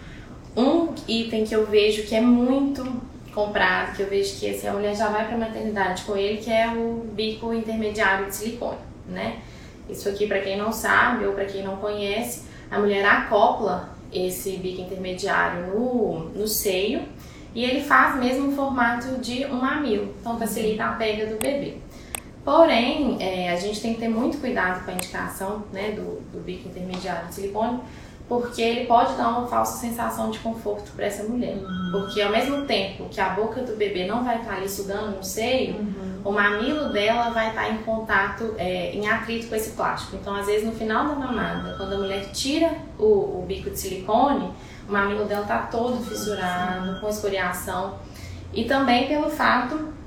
Um 0.55 0.93
item 1.07 1.45
que 1.45 1.55
eu 1.55 1.65
vejo 1.65 2.03
que 2.03 2.15
é 2.15 2.21
muito 2.21 2.83
comprado, 3.45 3.95
que 3.95 4.01
eu 4.01 4.09
vejo 4.09 4.37
que 4.37 4.49
assim, 4.49 4.67
a 4.67 4.73
mulher 4.73 4.95
já 4.95 5.07
vai 5.07 5.25
para 5.25 5.35
a 5.35 5.39
maternidade 5.39 6.03
com 6.03 6.17
ele, 6.17 6.37
que 6.37 6.51
é 6.51 6.67
o 6.67 7.05
bico 7.13 7.53
intermediário 7.53 8.25
de 8.25 8.35
silicone, 8.35 8.77
né? 9.07 9.37
Isso 9.89 10.07
aqui, 10.09 10.27
para 10.27 10.39
quem 10.41 10.57
não 10.57 10.71
sabe 10.71 11.25
ou 11.25 11.33
para 11.33 11.45
quem 11.45 11.63
não 11.63 11.77
conhece, 11.77 12.43
a 12.69 12.77
mulher 12.77 13.05
acopla 13.05 13.89
esse 14.11 14.57
bico 14.57 14.81
intermediário 14.81 15.67
no, 15.67 16.29
no 16.29 16.47
seio 16.47 17.03
e 17.55 17.63
ele 17.63 17.81
faz 17.81 18.15
mesmo 18.17 18.49
o 18.49 18.51
formato 18.51 19.17
de 19.17 19.45
um 19.45 19.55
mamilo, 19.55 20.13
então 20.19 20.37
facilita 20.37 20.83
a 20.83 20.91
pega 20.93 21.25
do 21.25 21.39
bebê. 21.39 21.77
Porém, 22.43 23.17
é, 23.19 23.51
a 23.51 23.55
gente 23.55 23.81
tem 23.81 23.93
que 23.93 23.99
ter 23.99 24.07
muito 24.07 24.39
cuidado 24.39 24.83
com 24.83 24.91
a 24.91 24.93
indicação 24.93 25.63
né, 25.71 25.91
do, 25.91 26.21
do 26.31 26.43
bico 26.43 26.67
intermediário 26.67 27.27
de 27.27 27.35
silicone, 27.35 27.79
porque 28.29 28.61
ele 28.61 28.85
pode 28.85 29.15
dar 29.15 29.29
uma 29.29 29.47
falsa 29.47 29.79
sensação 29.79 30.29
de 30.29 30.37
conforto 30.37 30.91
para 30.95 31.07
essa 31.07 31.23
mulher. 31.23 31.55
Uhum. 31.55 31.89
Porque 31.91 32.21
ao 32.21 32.31
mesmo 32.31 32.65
tempo 32.67 33.09
que 33.09 33.19
a 33.19 33.29
boca 33.29 33.63
do 33.63 33.75
bebê 33.75 34.05
não 34.05 34.23
vai 34.23 34.37
estar 34.37 34.53
ali 34.53 34.69
sugando 34.69 35.17
no 35.17 35.23
seio, 35.23 35.77
uhum. 35.77 36.21
o 36.23 36.31
mamilo 36.31 36.93
dela 36.93 37.31
vai 37.31 37.49
estar 37.49 37.71
em 37.71 37.79
contato, 37.79 38.53
é, 38.59 38.91
em 38.91 39.09
atrito 39.09 39.47
com 39.47 39.55
esse 39.55 39.71
plástico. 39.71 40.15
Então, 40.15 40.35
às 40.35 40.45
vezes, 40.45 40.63
no 40.63 40.73
final 40.73 41.07
da 41.07 41.15
mamada, 41.15 41.73
quando 41.75 41.93
a 41.93 41.97
mulher 41.97 42.31
tira 42.31 42.71
o, 42.99 43.39
o 43.39 43.45
bico 43.47 43.71
de 43.71 43.79
silicone, 43.79 44.53
o 44.87 44.91
mamilo 44.91 45.25
dela 45.25 45.41
está 45.41 45.63
todo 45.63 45.97
fissurado, 46.05 47.01
com 47.01 47.09
escoriação. 47.09 47.95
E 48.53 48.65
também 48.65 49.07
pelo 49.07 49.31
fato 49.31 49.98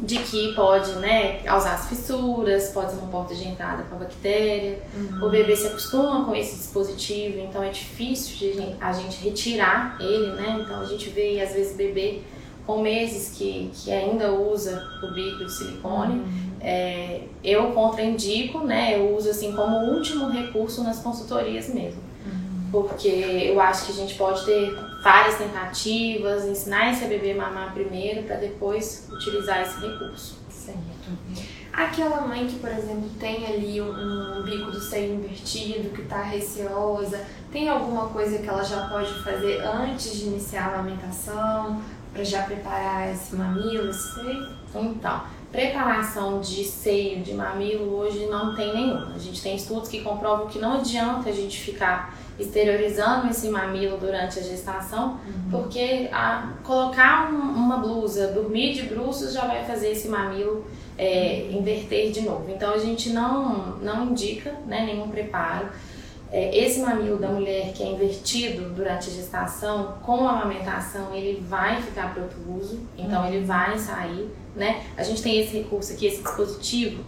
de 0.00 0.18
que 0.18 0.54
pode 0.54 0.92
né, 0.92 1.38
causar 1.42 1.74
as 1.74 1.88
fissuras, 1.88 2.68
pode 2.68 2.92
ser 2.92 2.98
uma 2.98 3.08
porta 3.08 3.34
de 3.34 3.46
entrada 3.48 3.82
para 3.82 3.98
bactéria. 3.98 4.80
Uhum. 4.94 5.26
O 5.26 5.30
bebê 5.30 5.56
se 5.56 5.66
acostuma 5.66 6.24
com 6.24 6.34
esse 6.34 6.56
dispositivo, 6.56 7.40
então 7.40 7.62
é 7.62 7.70
difícil 7.70 8.36
de 8.36 8.76
a 8.80 8.92
gente 8.92 9.22
retirar 9.22 9.96
ele, 10.00 10.32
né? 10.32 10.60
Então 10.60 10.80
a 10.80 10.84
gente 10.84 11.08
vê 11.10 11.40
às 11.40 11.52
vezes 11.52 11.76
bebê 11.76 12.20
com 12.64 12.80
meses 12.80 13.36
que, 13.36 13.70
que 13.74 13.90
ainda 13.90 14.32
usa 14.32 14.86
o 15.02 15.12
bico 15.12 15.44
de 15.44 15.52
silicone. 15.52 16.20
Uhum. 16.20 16.48
É, 16.60 17.22
eu 17.42 17.72
contraindico, 17.72 18.60
né? 18.60 18.96
Eu 18.96 19.16
uso 19.16 19.30
assim 19.30 19.52
como 19.52 19.94
último 19.94 20.28
recurso 20.28 20.84
nas 20.84 21.00
consultorias 21.00 21.68
mesmo. 21.72 22.00
Uhum. 22.24 22.68
Porque 22.70 23.08
eu 23.08 23.60
acho 23.60 23.86
que 23.86 23.92
a 23.92 23.94
gente 23.94 24.14
pode 24.14 24.44
ter 24.44 24.76
várias 25.02 25.36
tentativas, 25.36 26.44
ensinar 26.44 26.92
esse 26.92 27.04
bebê 27.06 27.32
a 27.32 27.36
mamar 27.36 27.72
primeiro 27.72 28.24
para 28.24 28.36
depois 28.36 29.08
utilizar 29.10 29.62
esse 29.62 29.80
recurso. 29.80 30.38
Certo. 30.50 30.78
Aquela 31.72 32.22
mãe 32.22 32.46
que, 32.46 32.58
por 32.58 32.70
exemplo, 32.70 33.08
tem 33.20 33.46
ali 33.46 33.80
um, 33.80 34.38
um 34.38 34.42
bico 34.42 34.70
do 34.70 34.80
seio 34.80 35.14
invertido, 35.14 35.90
que 35.90 36.02
está 36.02 36.22
receosa, 36.22 37.24
tem 37.52 37.68
alguma 37.68 38.08
coisa 38.08 38.38
que 38.38 38.48
ela 38.48 38.64
já 38.64 38.88
pode 38.88 39.12
fazer 39.22 39.60
antes 39.60 40.18
de 40.18 40.26
iniciar 40.26 40.64
a 40.64 40.74
amamentação, 40.74 41.80
para 42.12 42.24
já 42.24 42.42
preparar 42.42 43.12
esse 43.12 43.36
mamilo, 43.36 43.90
esse 43.90 44.14
seio? 44.14 44.48
Então, 44.74 45.22
preparação 45.50 46.40
de 46.40 46.64
seio, 46.64 47.22
de 47.22 47.32
mamilo, 47.32 47.94
hoje 47.96 48.26
não 48.26 48.54
tem 48.54 48.74
nenhuma. 48.74 49.14
A 49.14 49.18
gente 49.18 49.42
tem 49.42 49.56
estudos 49.56 49.88
que 49.88 50.02
comprovam 50.02 50.46
que 50.46 50.58
não 50.58 50.74
adianta 50.74 51.30
a 51.30 51.32
gente 51.32 51.58
ficar 51.58 52.14
exteriorizando 52.38 53.28
esse 53.28 53.48
mamilo 53.48 53.98
durante 53.98 54.38
a 54.38 54.42
gestação, 54.42 55.18
uhum. 55.26 55.50
porque 55.50 56.08
a, 56.12 56.52
colocar 56.62 57.32
um, 57.32 57.36
uma 57.36 57.78
blusa, 57.78 58.28
dormir 58.28 58.74
de 58.74 58.82
bruços 58.82 59.32
já 59.32 59.46
vai 59.46 59.64
fazer 59.64 59.90
esse 59.90 60.08
mamilo 60.08 60.64
é, 60.96 61.50
inverter 61.50 62.12
de 62.12 62.20
novo. 62.20 62.50
Então 62.50 62.72
a 62.72 62.78
gente 62.78 63.10
não, 63.10 63.78
não 63.78 64.10
indica 64.10 64.52
né, 64.66 64.84
nenhum 64.84 65.08
preparo. 65.08 65.68
É, 66.30 66.56
esse 66.56 66.80
mamilo 66.80 67.18
da 67.18 67.28
mulher 67.28 67.72
que 67.72 67.82
é 67.82 67.86
invertido 67.86 68.70
durante 68.70 69.08
a 69.08 69.12
gestação, 69.12 69.94
com 70.02 70.28
a 70.28 70.32
amamentação, 70.32 71.14
ele 71.14 71.42
vai 71.48 71.80
ficar 71.80 72.12
protuso, 72.12 72.80
então 72.98 73.22
uhum. 73.22 73.28
ele 73.28 73.46
vai 73.46 73.78
sair, 73.78 74.28
né? 74.54 74.84
A 74.96 75.02
gente 75.02 75.22
tem 75.22 75.40
esse 75.40 75.56
recurso 75.56 75.94
aqui, 75.94 76.06
esse 76.06 76.22
dispositivo, 76.22 77.02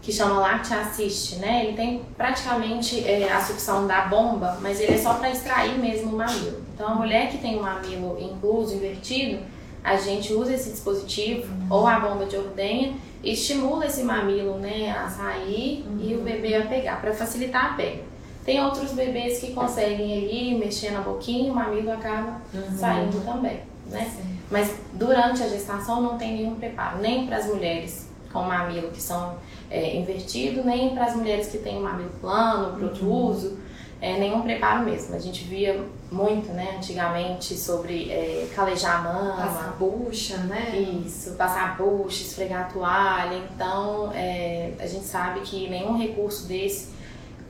que 0.00 0.12
chama 0.12 0.38
Lacte 0.38 0.72
Assist, 0.72 1.36
né? 1.36 1.64
Ele 1.64 1.76
tem 1.76 2.02
praticamente 2.16 3.06
é, 3.06 3.30
a 3.30 3.40
sucção 3.40 3.86
da 3.86 4.02
bomba, 4.02 4.58
mas 4.60 4.80
ele 4.80 4.94
é 4.94 4.98
só 4.98 5.14
para 5.14 5.30
extrair 5.30 5.78
mesmo 5.78 6.12
o 6.12 6.16
mamilo. 6.16 6.62
Então 6.74 6.88
a 6.88 6.94
mulher 6.94 7.30
que 7.30 7.38
tem 7.38 7.58
o 7.58 7.62
mamilo 7.62 8.16
incluso, 8.20 8.74
invertido, 8.74 9.42
a 9.82 9.96
gente 9.96 10.32
usa 10.32 10.54
esse 10.54 10.70
dispositivo 10.70 11.52
uhum. 11.52 11.66
ou 11.68 11.86
a 11.86 12.00
bomba 12.00 12.24
de 12.24 12.36
ordenha 12.36 12.94
e 13.22 13.32
estimula 13.32 13.86
esse 13.86 14.02
mamilo, 14.02 14.58
né, 14.58 14.90
a 14.90 15.08
sair 15.08 15.84
uhum. 15.86 15.98
e 16.00 16.14
o 16.14 16.20
bebê 16.20 16.54
a 16.56 16.66
pegar, 16.66 17.00
para 17.00 17.12
facilitar 17.12 17.72
a 17.72 17.74
pega. 17.74 18.13
Tem 18.44 18.62
outros 18.62 18.92
bebês 18.92 19.40
que 19.40 19.52
conseguem 19.52 20.18
ali 20.18 20.54
mexer 20.54 20.90
na 20.90 21.00
boquinha, 21.00 21.50
o 21.50 21.54
mamilo 21.54 21.90
acaba 21.90 22.42
uhum. 22.52 22.76
saindo 22.76 23.24
também, 23.24 23.60
né? 23.86 24.10
Sim. 24.14 24.38
Mas 24.50 24.74
durante 24.92 25.42
a 25.42 25.48
gestação 25.48 26.02
não 26.02 26.18
tem 26.18 26.34
nenhum 26.34 26.54
preparo, 26.54 26.98
nem 26.98 27.26
para 27.26 27.38
as 27.38 27.46
mulheres 27.46 28.06
com 28.30 28.42
mamilo 28.42 28.90
que 28.90 29.00
são 29.00 29.36
é, 29.70 29.96
invertido, 29.96 30.62
nem 30.62 30.90
para 30.94 31.06
as 31.06 31.16
mulheres 31.16 31.48
que 31.48 31.58
têm 31.58 31.78
o 31.78 31.80
mamilo 31.80 32.10
plano, 32.20 32.76
protruso, 32.76 33.50
uhum. 33.50 33.58
é, 34.02 34.18
nenhum 34.18 34.42
preparo 34.42 34.84
mesmo. 34.84 35.16
A 35.16 35.18
gente 35.18 35.44
via 35.44 35.82
muito, 36.12 36.52
né, 36.52 36.74
antigamente, 36.76 37.56
sobre 37.56 38.10
é, 38.10 38.46
calejar 38.54 39.00
a 39.00 39.12
mama. 39.12 39.36
Passar 39.36 39.76
bucha, 39.78 40.36
né? 40.38 40.76
Isso, 41.06 41.32
passar 41.32 41.78
bucha, 41.78 42.22
esfregar 42.22 42.62
a 42.62 42.64
toalha. 42.64 43.36
Então, 43.54 44.12
é, 44.14 44.72
a 44.78 44.86
gente 44.86 45.06
sabe 45.06 45.40
que 45.40 45.68
nenhum 45.70 45.96
recurso 45.96 46.46
desse 46.46 46.93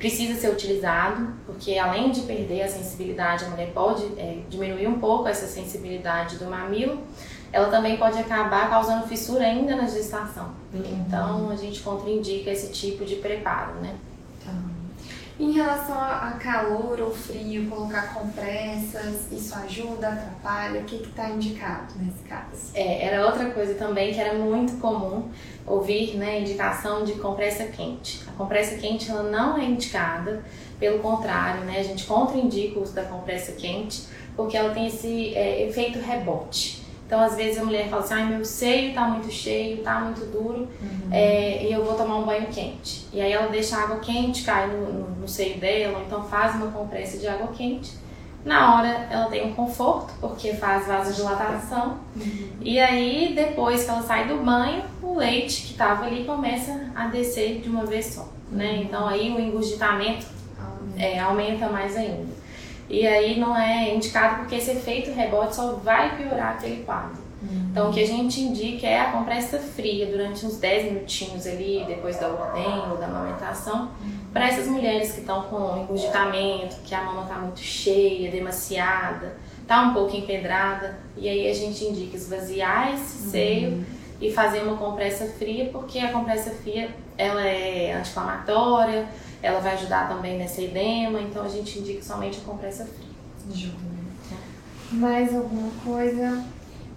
precisa 0.04 0.38
ser 0.38 0.50
utilizado, 0.50 1.28
porque 1.46 1.78
além 1.78 2.10
de 2.10 2.20
perder 2.20 2.64
a 2.64 2.68
sensibilidade, 2.68 3.46
a 3.46 3.48
mulher 3.48 3.70
pode 3.72 4.04
é, 4.18 4.40
diminuir 4.50 4.86
um 4.86 4.98
pouco 4.98 5.26
essa 5.26 5.46
sensibilidade 5.46 6.36
do 6.36 6.44
mamilo, 6.44 6.98
ela 7.50 7.70
também 7.70 7.96
pode 7.96 8.18
acabar 8.18 8.68
causando 8.68 9.06
fissura 9.06 9.46
ainda 9.46 9.74
na 9.74 9.86
gestação. 9.86 10.50
Uhum. 10.74 10.82
Então 11.06 11.48
a 11.48 11.56
gente 11.56 11.80
contraindica 11.80 12.50
esse 12.50 12.70
tipo 12.70 13.02
de 13.06 13.16
preparo, 13.16 13.76
né? 13.80 13.94
Em 15.38 15.50
relação 15.50 16.00
a 16.00 16.38
calor 16.40 17.00
ou 17.00 17.10
frio, 17.10 17.68
colocar 17.68 18.14
compressas, 18.14 19.32
isso 19.32 19.52
ajuda, 19.56 20.08
atrapalha? 20.08 20.80
O 20.80 20.84
que 20.84 20.96
está 20.96 21.28
indicado 21.28 21.92
nesse 21.96 22.22
caso? 22.22 22.70
É, 22.72 23.06
era 23.06 23.26
outra 23.26 23.50
coisa 23.50 23.74
também 23.74 24.14
que 24.14 24.20
era 24.20 24.34
muito 24.34 24.78
comum 24.78 25.28
ouvir, 25.66 26.16
né, 26.16 26.40
indicação 26.40 27.02
de 27.02 27.14
compressa 27.14 27.64
quente. 27.64 28.22
A 28.28 28.32
compressa 28.32 28.76
quente 28.76 29.10
ela 29.10 29.24
não 29.24 29.58
é 29.58 29.64
indicada, 29.64 30.44
pelo 30.78 31.00
contrário, 31.00 31.64
né, 31.64 31.80
a 31.80 31.82
gente 31.82 32.04
contraindica 32.04 32.78
o 32.78 32.82
uso 32.82 32.94
da 32.94 33.02
compressa 33.02 33.52
quente 33.52 34.06
porque 34.36 34.56
ela 34.56 34.72
tem 34.72 34.86
esse 34.86 35.34
é, 35.34 35.66
efeito 35.66 35.98
rebote. 35.98 36.83
Então, 37.14 37.24
às 37.24 37.36
vezes 37.36 37.62
a 37.62 37.64
mulher 37.64 37.88
fala 37.88 38.02
assim: 38.02 38.14
ai, 38.14 38.26
meu 38.26 38.44
seio 38.44 38.92
tá 38.92 39.02
muito 39.06 39.30
cheio, 39.30 39.84
tá 39.84 40.00
muito 40.00 40.20
duro, 40.32 40.68
uhum. 40.82 41.08
é, 41.12 41.64
e 41.64 41.72
eu 41.72 41.84
vou 41.84 41.94
tomar 41.94 42.16
um 42.16 42.24
banho 42.24 42.48
quente. 42.48 43.06
E 43.12 43.20
aí 43.20 43.30
ela 43.30 43.46
deixa 43.46 43.76
a 43.76 43.84
água 43.84 44.00
quente 44.00 44.42
cair 44.42 44.72
no, 44.72 44.92
no, 44.92 45.10
no 45.20 45.28
seio 45.28 45.60
dela, 45.60 45.98
ou 45.98 46.04
então 46.04 46.24
faz 46.24 46.56
uma 46.56 46.72
compressa 46.72 47.16
de 47.16 47.28
água 47.28 47.46
quente. 47.56 47.92
Na 48.44 48.74
hora 48.74 49.06
ela 49.08 49.26
tem 49.26 49.46
um 49.46 49.54
conforto, 49.54 50.12
porque 50.20 50.54
faz 50.54 50.88
vasodilatação. 50.88 52.00
Uhum. 52.16 52.48
E 52.60 52.80
aí, 52.80 53.32
depois 53.32 53.84
que 53.84 53.90
ela 53.90 54.02
sai 54.02 54.26
do 54.26 54.38
banho, 54.38 54.82
o 55.00 55.16
leite 55.16 55.62
que 55.62 55.72
estava 55.72 56.06
ali 56.06 56.24
começa 56.24 56.90
a 56.96 57.06
descer 57.06 57.60
de 57.60 57.68
uma 57.68 57.86
vez 57.86 58.06
só. 58.06 58.28
Né? 58.50 58.72
Uhum. 58.72 58.82
Então 58.82 59.06
aí 59.06 59.30
o 59.30 59.38
engurgitamento 59.38 60.26
é, 60.98 61.20
aumenta 61.20 61.68
mais 61.68 61.96
ainda. 61.96 62.43
E 62.88 63.06
aí 63.06 63.38
não 63.38 63.56
é 63.56 63.94
indicado 63.94 64.40
porque 64.40 64.56
esse 64.56 64.70
efeito 64.70 65.12
rebote 65.12 65.56
só 65.56 65.72
vai 65.72 66.16
piorar 66.16 66.52
aquele 66.52 66.82
quadro. 66.84 67.24
Uhum. 67.42 67.68
Então 67.70 67.90
o 67.90 67.92
que 67.92 68.02
a 68.02 68.06
gente 68.06 68.40
indica 68.40 68.86
é 68.86 69.00
a 69.00 69.12
compressa 69.12 69.58
fria 69.58 70.06
durante 70.06 70.44
uns 70.46 70.56
10 70.56 70.92
minutinhos 70.92 71.46
ali, 71.46 71.84
depois 71.86 72.18
da 72.18 72.28
ordem 72.28 72.90
ou 72.90 72.96
da 72.96 73.06
amamentação, 73.06 73.90
uhum. 74.00 74.18
para 74.32 74.48
essas 74.48 74.66
mulheres 74.66 75.12
que 75.12 75.20
estão 75.20 75.42
com 75.44 75.82
engurgitamento, 75.82 76.76
que 76.84 76.94
a 76.94 77.02
mama 77.02 77.22
está 77.22 77.36
muito 77.36 77.60
cheia, 77.60 78.30
demasiada, 78.30 79.36
está 79.60 79.82
um 79.82 79.94
pouco 79.94 80.16
empedrada, 80.16 80.98
e 81.16 81.28
aí 81.28 81.48
a 81.48 81.54
gente 81.54 81.84
indica 81.84 82.16
esvaziar 82.16 82.94
esse 82.94 83.30
seio 83.30 83.70
uhum. 83.70 83.84
E 84.24 84.32
fazer 84.32 84.62
uma 84.62 84.76
compressa 84.76 85.26
fria, 85.26 85.68
porque 85.70 85.98
a 85.98 86.10
compressa 86.10 86.50
fria 86.50 86.90
ela 87.18 87.42
é 87.42 87.92
anti-inflamatória, 87.92 89.06
ela 89.42 89.60
vai 89.60 89.74
ajudar 89.74 90.08
também 90.08 90.38
nessa 90.38 90.62
edema, 90.62 91.20
então 91.20 91.44
a 91.44 91.48
gente 91.48 91.78
indica 91.78 92.02
somente 92.02 92.38
a 92.40 92.44
compressa 92.44 92.86
fria. 92.86 93.70
Mais 94.90 95.34
alguma 95.34 95.70
coisa 95.84 96.42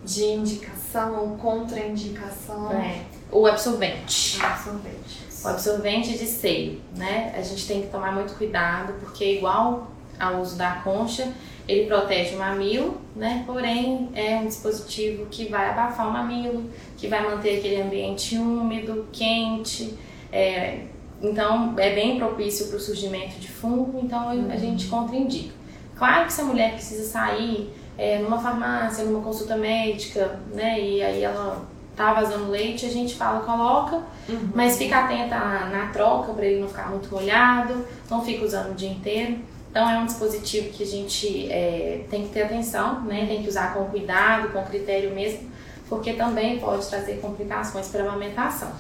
de 0.06 0.24
indicação 0.24 1.20
ou 1.20 1.38
contraindicação? 1.38 2.72
É. 2.72 3.02
O 3.30 3.46
absorvente. 3.46 4.40
O 4.40 4.46
absorvente. 4.46 5.28
O 5.44 5.48
absorvente 5.50 6.18
de 6.18 6.26
seio, 6.26 6.82
né? 6.96 7.34
A 7.38 7.42
gente 7.42 7.68
tem 7.68 7.82
que 7.82 7.88
tomar 7.88 8.14
muito 8.14 8.36
cuidado, 8.38 8.94
porque 9.02 9.24
é 9.26 9.34
igual 9.34 9.92
ao 10.20 10.42
uso 10.42 10.58
da 10.58 10.72
concha, 10.84 11.32
ele 11.68 11.86
protege 11.86 12.36
o 12.36 12.40
mamilo, 12.40 13.02
né? 13.16 13.44
Porém, 13.46 14.10
é 14.14 14.38
um 14.38 14.48
dispositivo 14.48 15.26
que 15.26 15.50
vai 15.50 15.70
abafar 15.70 16.08
o 16.08 16.12
mamilo, 16.12 16.70
que 16.98 17.08
vai 17.08 17.22
manter 17.22 17.60
aquele 17.60 17.82
ambiente 17.82 18.38
úmido, 18.38 19.08
quente, 19.12 19.98
é, 20.32 20.86
então, 21.22 21.74
é 21.78 21.96
bem 21.96 22.18
propício 22.18 22.68
para 22.68 22.78
o 22.78 22.80
surgimento 22.80 23.40
de 23.40 23.48
fungo, 23.48 24.00
então 24.04 24.36
uhum. 24.36 24.52
a 24.52 24.56
gente 24.56 24.88
contraindica. 24.88 25.54
Claro 25.96 26.26
que 26.28 26.34
se 26.34 26.42
a 26.42 26.44
mulher 26.44 26.74
precisa 26.74 27.04
sair 27.04 27.74
é, 27.98 28.20
numa 28.20 28.40
farmácia, 28.40 29.04
numa 29.04 29.22
consulta 29.22 29.58
médica, 29.58 30.40
né, 30.54 30.80
e 30.80 31.02
aí 31.02 31.24
ela 31.24 31.66
tá 31.96 32.14
vazando 32.14 32.52
leite, 32.52 32.86
a 32.86 32.90
gente 32.90 33.16
fala, 33.16 33.40
coloca, 33.40 33.96
uhum. 34.30 34.50
mas 34.54 34.78
fica 34.78 35.00
atenta 35.00 35.40
na, 35.40 35.66
na 35.66 35.86
troca 35.88 36.32
para 36.34 36.46
ele 36.46 36.62
não 36.62 36.68
ficar 36.68 36.92
muito 36.92 37.10
molhado, 37.10 37.84
não 38.08 38.24
fica 38.24 38.46
usando 38.46 38.72
o 38.72 38.76
dia 38.76 38.92
inteiro. 38.92 39.40
Então 39.70 39.90
é 39.90 40.00
um 40.00 40.06
dispositivo 40.06 40.70
que 40.70 40.84
a 40.84 40.88
gente 40.88 41.52
é, 41.52 42.06
tem 42.10 42.24
que 42.24 42.30
ter 42.30 42.44
atenção, 42.44 43.02
né, 43.02 43.26
tem 43.28 43.44
que 43.44 43.50
usar 43.50 43.74
com 43.74 43.86
cuidado, 43.86 44.52
com 44.52 44.64
critério 44.64 45.14
mesmo, 45.14 45.50
porque 45.88 46.14
também 46.14 46.60
pode 46.60 46.88
trazer 46.88 47.20
complicações 47.20 47.88
para 47.88 48.04
a 48.04 48.08
amamentação. 48.08 48.72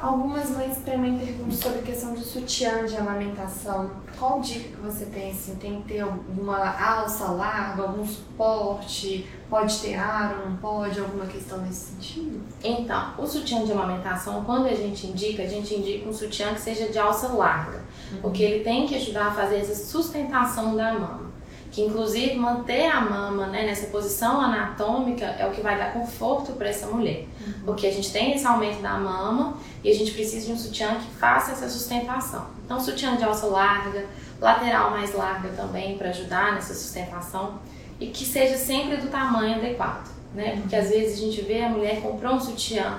Algumas 0.00 0.50
mães 0.50 0.76
também 0.84 1.18
perguntam 1.18 1.50
sobre 1.50 1.80
a 1.80 1.82
questão 1.82 2.14
do 2.14 2.20
sutiã 2.20 2.86
de 2.86 2.96
amamentação. 2.96 3.90
Qual 4.16 4.40
dica 4.40 4.68
que 4.68 4.80
você 4.80 5.06
tem? 5.06 5.32
Assim, 5.32 5.56
tem 5.56 5.82
que 5.82 5.88
ter 5.88 6.00
alguma 6.00 6.56
alça 6.80 7.24
larga, 7.32 7.82
algum 7.82 8.06
suporte? 8.06 9.28
Pode 9.50 9.76
ter 9.80 9.96
aro, 9.96 10.48
não 10.48 10.56
pode? 10.58 11.00
Alguma 11.00 11.26
questão 11.26 11.58
nesse 11.62 11.90
sentido? 11.90 12.40
Então, 12.62 13.14
o 13.18 13.26
sutiã 13.26 13.64
de 13.64 13.72
amamentação, 13.72 14.44
quando 14.44 14.66
a 14.66 14.74
gente 14.74 15.08
indica, 15.08 15.42
a 15.42 15.48
gente 15.48 15.74
indica 15.74 16.08
um 16.08 16.12
sutiã 16.12 16.54
que 16.54 16.60
seja 16.60 16.88
de 16.88 16.98
alça 16.98 17.32
larga. 17.32 17.77
Uhum. 18.12 18.20
Porque 18.20 18.42
ele 18.42 18.64
tem 18.64 18.86
que 18.86 18.94
ajudar 18.96 19.28
a 19.28 19.30
fazer 19.32 19.56
essa 19.56 19.74
sustentação 19.74 20.76
da 20.76 20.92
mama 20.92 21.28
que 21.70 21.82
inclusive 21.82 22.34
manter 22.34 22.86
a 22.86 23.00
mama 23.00 23.46
né, 23.46 23.64
nessa 23.66 23.86
posição 23.88 24.40
anatômica 24.40 25.24
é 25.38 25.46
o 25.46 25.50
que 25.50 25.60
vai 25.60 25.76
dar 25.76 25.92
conforto 25.92 26.52
para 26.52 26.68
essa 26.68 26.86
mulher. 26.86 27.26
Uhum. 27.46 27.52
Porque 27.66 27.86
a 27.86 27.92
gente 27.92 28.10
tem 28.10 28.34
esse 28.34 28.46
aumento 28.46 28.80
da 28.80 28.94
mama 28.94 29.58
e 29.84 29.90
a 29.90 29.94
gente 29.94 30.12
precisa 30.12 30.46
de 30.46 30.52
um 30.52 30.58
sutiã 30.58 30.94
que 30.96 31.10
faça 31.18 31.52
essa 31.52 31.68
sustentação. 31.68 32.46
Então, 32.64 32.80
sutiã 32.80 33.16
de 33.16 33.24
alça 33.24 33.46
larga, 33.46 34.06
lateral 34.40 34.90
mais 34.90 35.14
larga 35.14 35.50
também 35.50 35.98
para 35.98 36.08
ajudar 36.08 36.54
nessa 36.54 36.74
sustentação 36.74 37.58
e 38.00 38.06
que 38.06 38.24
seja 38.24 38.56
sempre 38.56 38.96
do 38.96 39.08
tamanho 39.08 39.56
adequado. 39.56 40.08
Né? 40.34 40.58
Porque 40.60 40.76
às 40.76 40.90
vezes 40.90 41.18
a 41.18 41.20
gente 41.20 41.40
vê 41.42 41.62
a 41.62 41.68
mulher 41.68 42.00
comprou 42.00 42.34
um 42.34 42.40
sutiã 42.40 42.98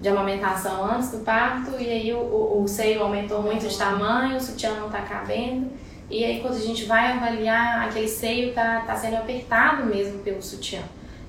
de 0.00 0.08
amamentação 0.08 0.84
antes 0.84 1.10
do 1.10 1.18
parto 1.18 1.72
e 1.78 1.88
aí 1.88 2.12
o, 2.12 2.18
o, 2.18 2.62
o 2.62 2.68
seio 2.68 3.02
aumentou 3.02 3.42
muito 3.42 3.68
de 3.68 3.76
tamanho, 3.76 4.36
o 4.36 4.40
sutiã 4.40 4.74
não 4.74 4.86
está 4.86 5.02
cabendo 5.02 5.70
e 6.10 6.24
aí 6.24 6.40
quando 6.40 6.56
a 6.56 6.60
gente 6.60 6.84
vai 6.86 7.12
avaliar, 7.12 7.86
aquele 7.88 8.08
seio 8.08 8.52
tá, 8.52 8.80
tá 8.80 8.96
sendo 8.96 9.16
apertado 9.16 9.86
mesmo 9.86 10.18
pelo 10.20 10.42
sutiã. 10.42 10.82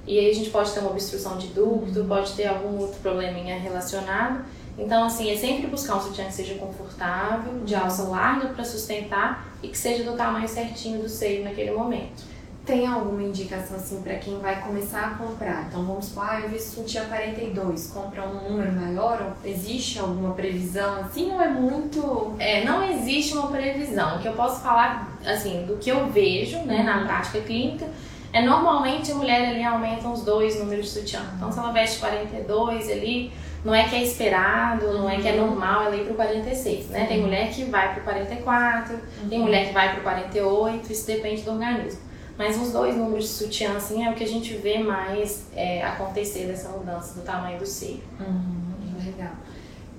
E 0.08 0.18
aí 0.18 0.32
a 0.32 0.34
gente 0.34 0.50
pode 0.50 0.72
ter 0.72 0.80
uma 0.80 0.90
obstrução 0.90 1.38
de 1.38 1.48
ducto, 1.48 2.04
pode 2.06 2.34
ter 2.34 2.48
algum 2.48 2.80
outro 2.80 3.00
probleminha 3.00 3.60
relacionado. 3.60 4.44
Então, 4.80 5.04
assim, 5.04 5.30
é 5.30 5.36
sempre 5.36 5.68
buscar 5.68 5.98
um 5.98 6.01
sutiã 6.01 6.25
que 6.25 6.34
seja 6.34 6.56
confortável, 6.56 7.63
de 7.63 7.75
alça 7.75 8.04
larga 8.04 8.48
para 8.48 8.63
sustentar 8.63 9.54
e 9.62 9.68
que 9.68 9.78
seja 9.78 10.04
do 10.04 10.18
tamanho 10.18 10.48
certinho 10.48 11.01
do 11.04 11.10
seio 11.10 11.44
naquele 11.44 11.72
momento. 11.72 12.24
Tem 12.65 12.86
alguma 12.86 13.24
indicação 13.24 13.75
assim 13.77 14.01
para 14.01 14.15
quem 14.15 14.39
vai 14.39 14.62
começar 14.62 15.01
a 15.01 15.10
comprar? 15.15 15.65
Então 15.68 15.84
vamos 15.84 16.06
supor, 16.06 16.25
ah, 16.30 16.39
eu 16.41 16.50
vi 16.50 16.60
sutiã 16.60 17.06
42, 17.06 17.88
compra 17.88 18.24
um 18.27 18.50
número 18.50 18.72
maior? 18.72 19.36
Existe 19.44 20.00
alguma 20.00 20.34
previsão 20.34 21.01
assim 21.01 21.32
ou 21.32 21.41
é 21.41 21.50
muito. 21.50 22.36
É, 22.38 22.63
não 22.63 22.88
existe 22.89 23.34
uma 23.34 23.48
previsão. 23.48 24.18
O 24.18 24.22
que 24.22 24.27
eu 24.27 24.34
posso 24.34 24.62
falar, 24.62 25.12
assim, 25.25 25.65
do 25.65 25.77
que 25.77 25.89
eu 25.89 26.08
vejo 26.12 26.60
né, 26.60 26.84
na 26.84 27.00
uhum. 27.00 27.08
prática 27.08 27.41
clínica, 27.41 27.88
é 28.32 28.41
normalmente 28.41 29.12
a 29.12 29.15
mulher 29.15 29.50
ali 29.50 29.63
aumenta 29.63 30.08
uns 30.08 30.24
dois 30.24 30.60
números 30.60 30.86
de 30.86 30.91
sutiã. 30.91 31.22
Então 31.36 31.51
se 31.51 31.58
ela 31.58 31.72
veste 31.72 32.00
42 32.00 32.89
ali, 32.89 33.34
não 33.65 33.74
é 33.74 33.88
que 33.88 33.96
é 33.96 34.03
esperado, 34.03 34.94
não 34.94 35.10
é 35.10 35.18
que 35.18 35.27
é 35.27 35.34
uhum. 35.34 35.48
normal 35.48 35.86
ela 35.86 35.96
ir 35.96 36.06
pro 36.06 36.13
46, 36.13 36.89
né? 36.89 37.06
Tem 37.08 37.20
mulher 37.22 37.50
que 37.51 37.63
vai 37.65 37.94
pro 37.96 38.03
44, 38.03 39.00
tem 39.27 39.39
uhum. 39.39 39.46
mulher 39.46 39.68
que 39.68 39.74
vai 39.74 39.94
pro 39.94 40.03
48, 40.03 40.91
isso 40.91 41.08
depende 41.08 41.41
do 41.41 41.51
organismo. 41.51 42.11
Mas 42.38 42.60
os 42.60 42.72
dois 42.72 42.96
números 42.96 43.26
de 43.26 43.30
sutiã, 43.30 43.76
assim, 43.76 44.04
é 44.06 44.12
o 44.12 44.16
que 44.16 44.24
a 44.24 44.28
gente 44.28 44.56
vê 44.56 44.80
mais 44.80 45.46
é, 45.56 45.84
acontecer 45.84 46.48
dessa 46.48 46.70
mudança 46.70 47.20
do 47.20 47.26
tamanho 47.26 47.60
do 47.60 47.66
seio. 47.66 48.02
Uhum, 48.20 49.06
legal. 49.06 49.34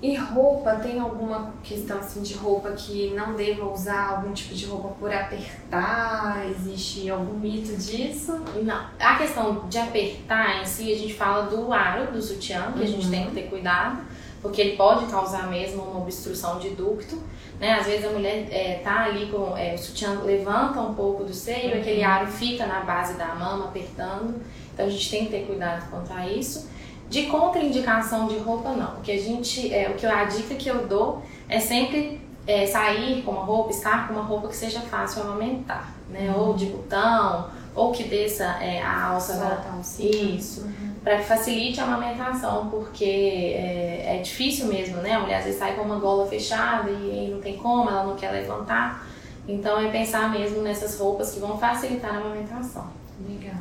E 0.03 0.17
roupa, 0.17 0.75
tem 0.75 0.99
alguma 0.99 1.53
questão 1.63 1.97
assim 1.97 2.21
de 2.21 2.33
roupa 2.33 2.71
que 2.71 3.11
não 3.11 3.35
deva 3.35 3.65
usar 3.71 4.09
algum 4.09 4.33
tipo 4.33 4.53
de 4.53 4.65
roupa 4.65 4.89
por 4.99 5.13
apertar? 5.13 6.45
Existe 6.49 7.09
algum 7.09 7.39
mito 7.39 7.73
disso? 7.77 8.33
Não. 8.61 8.85
A 8.99 9.15
questão 9.15 9.65
de 9.69 9.77
apertar 9.77 10.61
em 10.61 10.65
si, 10.65 10.91
a 10.91 10.97
gente 10.97 11.13
fala 11.13 11.43
do 11.43 11.71
aro 11.71 12.11
do 12.11 12.21
sutiã, 12.21 12.73
que 12.73 12.79
uhum. 12.79 12.83
a 12.83 12.87
gente 12.87 13.09
tem 13.09 13.27
que 13.27 13.31
ter 13.31 13.43
cuidado, 13.43 14.01
porque 14.41 14.59
ele 14.59 14.75
pode 14.75 15.05
causar 15.05 15.49
mesmo 15.49 15.81
uma 15.81 16.01
obstrução 16.01 16.59
de 16.59 16.71
ducto. 16.71 17.17
Né? 17.63 17.79
Às 17.79 17.85
vezes 17.85 18.05
a 18.05 18.09
mulher 18.09 18.45
é, 18.51 18.81
tá 18.83 19.05
ali 19.05 19.27
com 19.27 19.55
é, 19.55 19.73
o 19.73 19.77
sutiã 19.77 20.19
levanta 20.25 20.81
um 20.81 20.93
pouco 20.93 21.23
do 21.23 21.33
seio, 21.33 21.73
uhum. 21.73 21.79
aquele 21.79 22.03
aro 22.03 22.27
fica 22.27 22.65
na 22.65 22.81
base 22.81 23.13
da 23.13 23.27
mama 23.27 23.67
apertando. 23.67 24.41
Então 24.73 24.85
a 24.85 24.89
gente 24.89 25.09
tem 25.09 25.25
que 25.27 25.31
ter 25.31 25.45
cuidado 25.45 25.89
quanto 25.89 26.11
a 26.11 26.27
isso. 26.27 26.69
De 27.09 27.27
contraindicação 27.27 28.27
de 28.27 28.37
roupa 28.37 28.71
não. 28.71 28.97
O 28.97 29.01
que 29.01 29.13
a 29.13 29.17
gente, 29.17 29.73
é, 29.73 29.89
o 29.89 29.93
que 29.93 30.05
a 30.05 30.25
dica 30.25 30.55
que 30.55 30.67
eu 30.67 30.85
dou 30.87 31.23
é 31.47 31.57
sempre 31.57 32.19
é, 32.45 32.65
sair 32.65 33.21
com 33.21 33.31
uma 33.31 33.45
roupa, 33.45 33.69
estar 33.69 34.09
com 34.09 34.15
uma 34.15 34.23
roupa 34.23 34.49
que 34.49 34.57
seja 34.57 34.81
fácil 34.81 35.21
amamentar, 35.21 35.93
né? 36.09 36.33
Uhum. 36.35 36.47
Ou 36.47 36.53
de 36.55 36.65
botão, 36.65 37.49
ou 37.73 37.93
que 37.93 38.03
desça 38.03 38.43
é, 38.61 38.81
a 38.81 39.05
alça 39.05 39.37
na... 39.37 39.79
Isso. 39.99 40.63
Uhum. 40.63 40.92
Para 41.03 41.17
que 41.17 41.23
facilite 41.23 41.79
a 41.81 41.83
amamentação, 41.83 42.69
porque 42.69 43.03
é, 43.03 44.17
é, 44.17 44.21
difícil 44.21 44.67
mesmo, 44.67 44.97
né? 44.97 45.13
A 45.13 45.19
mulher 45.19 45.39
às 45.39 45.45
vezes 45.45 45.59
sai 45.59 45.75
com 45.75 45.81
uma 45.81 45.99
gola 45.99 46.25
fechada 46.25 46.89
e 46.89 47.11
aí 47.11 47.29
não 47.29 47.41
tem 47.41 47.57
como, 47.57 47.89
ela 47.89 48.05
não 48.05 48.15
quer 48.15 48.31
levantar. 48.31 49.05
Então 49.47 49.79
é 49.79 49.91
pensar 49.91 50.31
mesmo 50.31 50.61
nessas 50.61 50.97
roupas 50.97 51.31
que 51.31 51.39
vão 51.39 51.57
facilitar 51.57 52.15
a 52.15 52.17
amamentação. 52.19 52.87
Legal. 53.27 53.55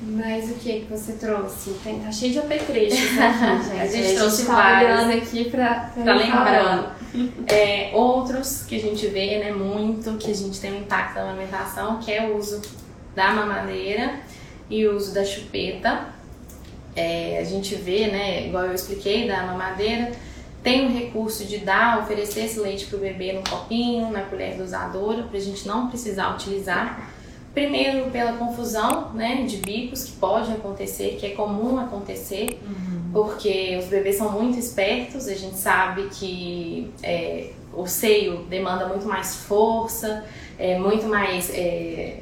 Mas 0.00 0.50
o 0.50 0.54
que 0.54 0.70
é 0.70 0.80
que 0.80 0.86
você 0.86 1.14
trouxe? 1.14 1.70
Tem, 1.82 2.00
tá 2.00 2.12
cheio 2.12 2.32
de 2.32 2.38
apetrechos 2.38 3.18
aqui, 3.18 3.68
gente. 3.68 3.80
a 3.80 3.86
gente 3.86 4.14
trouxe 4.16 4.46
tá 4.46 4.54
vários. 4.54 4.90
olhando 4.90 5.12
aqui 5.18 5.50
pra, 5.50 5.90
pra, 5.92 6.02
pra 6.02 6.14
lembrar. 6.14 6.98
É, 7.48 7.90
outros 7.94 8.64
que 8.68 8.76
a 8.76 8.78
gente 8.78 9.06
vê, 9.06 9.38
né, 9.38 9.50
muito, 9.50 10.18
que 10.18 10.30
a 10.30 10.34
gente 10.34 10.60
tem 10.60 10.72
um 10.74 10.80
impacto 10.80 11.14
na 11.14 11.30
alimentação, 11.30 11.98
que 11.98 12.12
é 12.12 12.26
o 12.26 12.36
uso 12.36 12.60
da 13.14 13.32
mamadeira 13.32 14.20
e 14.70 14.86
o 14.86 14.96
uso 14.96 15.14
da 15.14 15.24
chupeta. 15.24 16.08
É, 16.94 17.38
a 17.38 17.44
gente 17.44 17.74
vê, 17.74 18.08
né, 18.08 18.46
igual 18.46 18.64
eu 18.64 18.74
expliquei, 18.74 19.28
da 19.28 19.46
mamadeira, 19.46 20.12
tem 20.62 20.86
o 20.86 20.92
recurso 20.92 21.44
de 21.44 21.58
dar, 21.58 22.00
oferecer 22.00 22.46
esse 22.46 22.58
leite 22.58 22.86
para 22.86 22.96
o 22.96 23.00
bebê 23.00 23.32
no 23.32 23.42
copinho, 23.48 24.10
na 24.10 24.22
colher 24.22 24.56
dosadora, 24.56 25.22
para 25.22 25.38
a 25.38 25.40
gente 25.40 25.66
não 25.66 25.88
precisar 25.88 26.34
utilizar 26.34 27.08
Primeiro, 27.58 28.08
pela 28.10 28.34
confusão 28.34 29.10
né, 29.14 29.42
de 29.42 29.56
bicos 29.56 30.04
que 30.04 30.12
pode 30.12 30.52
acontecer, 30.52 31.16
que 31.18 31.26
é 31.26 31.30
comum 31.30 31.76
acontecer, 31.78 32.60
uhum. 32.62 33.10
porque 33.12 33.76
os 33.82 33.86
bebês 33.86 34.16
são 34.16 34.30
muito 34.30 34.58
espertos, 34.58 35.26
a 35.26 35.34
gente 35.34 35.56
sabe 35.56 36.08
que 36.12 36.88
é, 37.02 37.50
o 37.72 37.84
seio 37.86 38.44
demanda 38.44 38.86
muito 38.86 39.08
mais 39.08 39.34
força, 39.36 40.24
é, 40.56 40.78
muito 40.78 41.06
mais 41.06 41.50
é, 41.52 42.20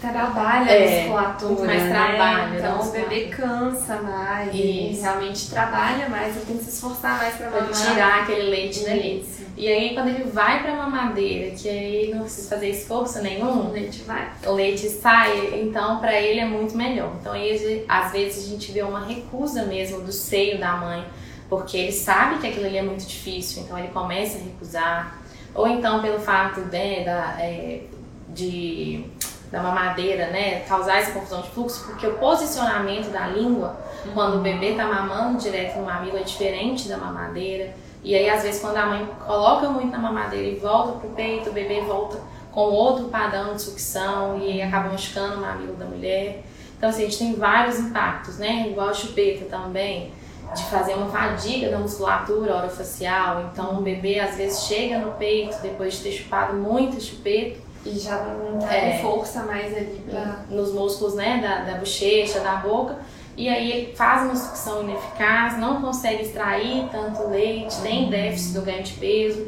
trabalha 0.00 0.70
é, 0.70 1.00
musculatura, 1.00 1.64
mais 1.64 1.82
né? 1.84 1.90
trabalho. 1.90 2.58
Então 2.58 2.80
o 2.80 2.90
bebê 2.90 3.26
cansa 3.26 3.96
mais 3.96 4.54
e 4.54 4.98
realmente 5.00 5.50
trabalha 5.50 6.08
mais 6.08 6.36
e 6.36 6.40
tem 6.40 6.56
que 6.56 6.64
se 6.64 6.70
esforçar 6.70 7.18
mais 7.18 7.36
para 7.36 7.50
tirar 7.68 8.22
aquele 8.22 8.50
leite 8.50 8.84
dali. 8.84 9.26
E 9.56 9.68
aí 9.68 9.94
quando 9.94 10.08
ele 10.08 10.24
vai 10.24 10.62
para 10.62 10.74
mamadeira, 10.74 11.54
que 11.54 11.68
aí 11.68 12.14
não 12.14 12.22
precisa 12.22 12.48
fazer 12.48 12.70
esforço 12.70 13.22
nenhum, 13.22 13.68
o 13.68 13.72
leite 13.72 14.02
vai. 14.02 14.30
O 14.46 14.52
leite 14.52 14.88
sai, 14.88 15.60
então 15.60 15.98
para 15.98 16.18
ele 16.20 16.40
é 16.40 16.46
muito 16.46 16.76
melhor. 16.76 17.12
Então 17.20 17.32
aí, 17.32 17.84
às 17.88 18.12
vezes 18.12 18.46
a 18.46 18.48
gente 18.48 18.72
vê 18.72 18.82
uma 18.82 19.04
recusa 19.04 19.64
mesmo 19.64 20.00
do 20.00 20.12
seio 20.12 20.58
da 20.58 20.76
mãe, 20.76 21.04
porque 21.48 21.76
ele 21.76 21.92
sabe 21.92 22.38
que 22.38 22.46
aquilo 22.46 22.66
ali 22.66 22.78
é 22.78 22.82
muito 22.82 23.04
difícil, 23.06 23.62
então 23.62 23.78
ele 23.78 23.88
começa 23.88 24.38
a 24.38 24.40
recusar. 24.40 25.20
Ou 25.54 25.68
então 25.68 26.00
pelo 26.00 26.20
fato 26.20 26.60
né, 26.60 27.04
da, 27.04 27.36
é, 27.40 27.82
de 28.28 29.04
da 29.50 29.60
mamadeira, 29.60 30.28
né, 30.28 30.60
causar 30.60 30.98
essa 30.98 31.10
confusão 31.10 31.42
de 31.42 31.50
fluxo, 31.50 31.84
porque 31.86 32.06
o 32.06 32.14
posicionamento 32.18 33.10
da 33.10 33.26
língua, 33.26 33.76
uhum. 34.06 34.12
quando 34.12 34.36
o 34.36 34.40
bebê 34.40 34.74
tá 34.74 34.86
mamando 34.86 35.38
direto 35.38 35.78
no 35.78 35.86
mamilo, 35.86 36.18
é 36.18 36.22
diferente 36.22 36.88
da 36.88 36.96
mamadeira. 36.96 37.74
E 38.02 38.14
aí, 38.14 38.30
às 38.30 38.42
vezes, 38.42 38.60
quando 38.60 38.76
a 38.76 38.86
mãe 38.86 39.08
coloca 39.26 39.68
muito 39.68 39.90
na 39.90 39.98
mamadeira 39.98 40.46
e 40.46 40.54
volta 40.54 40.98
pro 40.98 41.10
peito, 41.10 41.50
o 41.50 41.52
bebê 41.52 41.80
volta 41.80 42.18
com 42.52 42.62
outro 42.62 43.08
padrão 43.08 43.54
de 43.54 43.62
sucção 43.62 44.38
e 44.38 44.62
acaba 44.62 44.88
machucando 44.88 45.36
o 45.36 45.40
mamilo 45.40 45.74
da 45.74 45.84
mulher. 45.84 46.44
Então, 46.76 46.88
assim, 46.88 47.02
a 47.02 47.04
gente 47.06 47.18
tem 47.18 47.34
vários 47.34 47.78
impactos, 47.78 48.38
né? 48.38 48.68
Igual 48.68 48.88
a 48.88 48.94
chupeta 48.94 49.44
também, 49.44 50.12
de 50.56 50.64
fazer 50.64 50.94
uma 50.94 51.08
fadiga 51.08 51.68
da 51.68 51.78
musculatura 51.78 52.56
orofacial. 52.56 53.50
Então, 53.52 53.78
o 53.78 53.82
bebê, 53.82 54.18
às 54.18 54.36
vezes, 54.36 54.62
chega 54.62 54.98
no 54.98 55.12
peito 55.12 55.60
depois 55.60 55.94
de 55.94 56.04
ter 56.04 56.12
chupado 56.12 56.56
muito 56.56 56.98
chupeta 57.00 57.69
e 57.84 57.98
já 57.98 58.16
não 58.16 58.58
tá 58.58 58.74
é, 58.74 58.98
com 58.98 59.10
força 59.10 59.42
mais 59.44 59.74
ali 59.74 60.04
pra... 60.08 60.40
Nos 60.50 60.72
músculos, 60.72 61.14
né, 61.14 61.40
da, 61.40 61.72
da 61.72 61.78
bochecha, 61.78 62.40
da 62.40 62.56
boca. 62.56 62.96
E 63.36 63.48
aí 63.48 63.72
ele 63.72 63.96
faz 63.96 64.22
uma 64.22 64.36
sucção 64.36 64.82
ineficaz, 64.82 65.58
não 65.58 65.80
consegue 65.80 66.24
extrair 66.24 66.88
tanto 66.90 67.28
leite, 67.28 67.80
tem 67.80 68.04
uhum. 68.04 68.10
déficit 68.10 68.52
do 68.54 68.62
ganho 68.62 68.82
de 68.82 68.92
peso. 68.94 69.46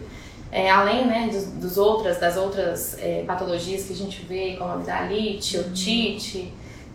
É, 0.50 0.70
além 0.70 1.06
né, 1.06 1.28
dos, 1.30 1.44
dos, 1.46 1.76
outras, 1.78 2.18
das 2.18 2.36
outras 2.36 2.96
é, 2.98 3.24
patologias 3.26 3.84
que 3.84 3.92
a 3.92 3.96
gente 3.96 4.24
vê, 4.24 4.56
como 4.58 4.70
amidalite, 4.70 5.58
uhum. 5.58 5.66
otite, 5.66 6.54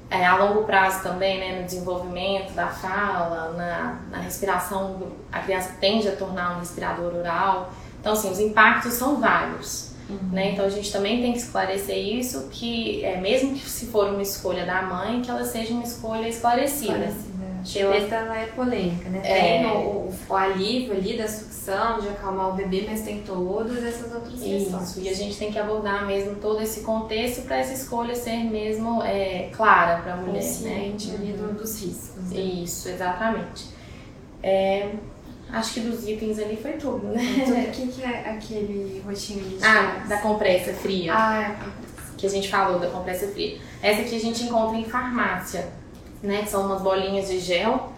é, 0.10 0.26
a 0.26 0.38
longo 0.38 0.64
prazo 0.64 1.04
também, 1.04 1.40
né, 1.40 1.60
no 1.60 1.66
desenvolvimento 1.66 2.54
da 2.54 2.68
fala, 2.68 3.54
na, 3.58 4.00
na 4.10 4.18
respiração, 4.24 5.12
a 5.32 5.40
criança 5.40 5.76
tende 5.80 6.08
a 6.08 6.16
tornar 6.16 6.56
um 6.56 6.60
respirador 6.60 7.14
oral. 7.14 7.72
Então, 8.00 8.14
assim, 8.14 8.32
os 8.32 8.40
impactos 8.40 8.94
são 8.94 9.20
vários. 9.20 9.87
Uhum. 10.10 10.30
Né? 10.32 10.52
Então 10.52 10.66
a 10.66 10.70
gente 10.70 10.92
também 10.92 11.22
tem 11.22 11.34
que 11.34 11.40
esclarecer 11.40 11.98
isso, 11.98 12.48
que 12.50 13.04
é, 13.04 13.20
mesmo 13.20 13.54
que 13.54 13.70
se 13.70 13.88
for 13.88 14.10
uma 14.10 14.22
escolha 14.22 14.66
da 14.66 14.82
mãe, 14.82 15.22
que 15.22 15.30
ela 15.30 15.44
seja 15.44 15.74
uma 15.74 15.84
escolha 15.84 16.28
esclarecida. 16.28 16.94
esclarecida. 16.94 17.38
Chupeta 17.68 18.16
ela 18.16 18.38
é 18.38 18.46
polêmica, 18.48 19.10
né? 19.10 19.22
É... 19.24 19.58
Tem 19.58 19.66
o, 19.66 19.78
o, 19.78 20.14
o, 20.30 20.36
alívio 20.36 20.94
ali 20.94 21.18
da 21.18 21.28
sucção, 21.28 22.00
de 22.00 22.08
acalmar 22.08 22.50
o 22.50 22.54
bebê, 22.54 22.86
mas 22.90 23.02
tem 23.02 23.22
todas 23.24 23.84
essas 23.84 24.14
outras 24.14 24.42
questões. 24.42 24.90
Isso, 24.90 25.02
e 25.02 25.10
a 25.10 25.14
gente 25.14 25.38
tem 25.38 25.52
que 25.52 25.60
abordar 25.60 26.06
mesmo 26.08 26.36
todo 26.36 26.62
esse 26.62 26.82
contexto 26.82 27.42
para 27.42 27.58
essa 27.58 27.74
escolha 27.74 28.16
ser 28.16 28.38
mesmo 28.46 29.04
é, 29.04 29.50
clara 29.52 30.02
para 30.02 30.14
a 30.14 30.18
mulher. 30.18 30.42
Consciente 30.42 31.10
né? 31.10 31.36
uhum. 31.38 31.54
dos 31.56 31.82
riscos. 31.82 32.32
Né? 32.32 32.40
Isso, 32.40 32.88
exatamente. 32.88 33.66
É, 34.42 34.92
Acho 35.52 35.76
que 35.76 35.80
dos 35.82 36.08
itens 36.08 36.40
ali 36.40 36.58
foi 36.58 36.74
tudo, 36.74 37.08
né? 37.08 37.22
O 37.68 37.72
que, 37.72 37.88
que 37.88 38.04
é 38.04 38.30
aquele 38.32 39.02
roxinho 39.06 39.44
de 39.44 39.64
Ah, 39.64 40.06
da 40.08 40.18
compressa 40.18 40.74
fria. 40.74 41.14
Ah, 41.16 41.42
é. 41.42 41.56
Que 42.18 42.28
a 42.28 42.30
gente 42.30 42.50
falou 42.50 42.80
da 42.80 42.88
compressa 42.90 43.28
fria. 43.28 43.60
Essa 43.82 44.02
aqui 44.02 44.16
a 44.16 44.20
gente 44.20 44.44
encontra 44.44 44.78
em 44.78 44.86
farmácia, 44.86 45.72
né? 46.22 46.42
Que 46.42 46.50
são 46.50 46.66
umas 46.66 46.82
bolinhas 46.82 47.30
de 47.30 47.40
gel. 47.40 47.94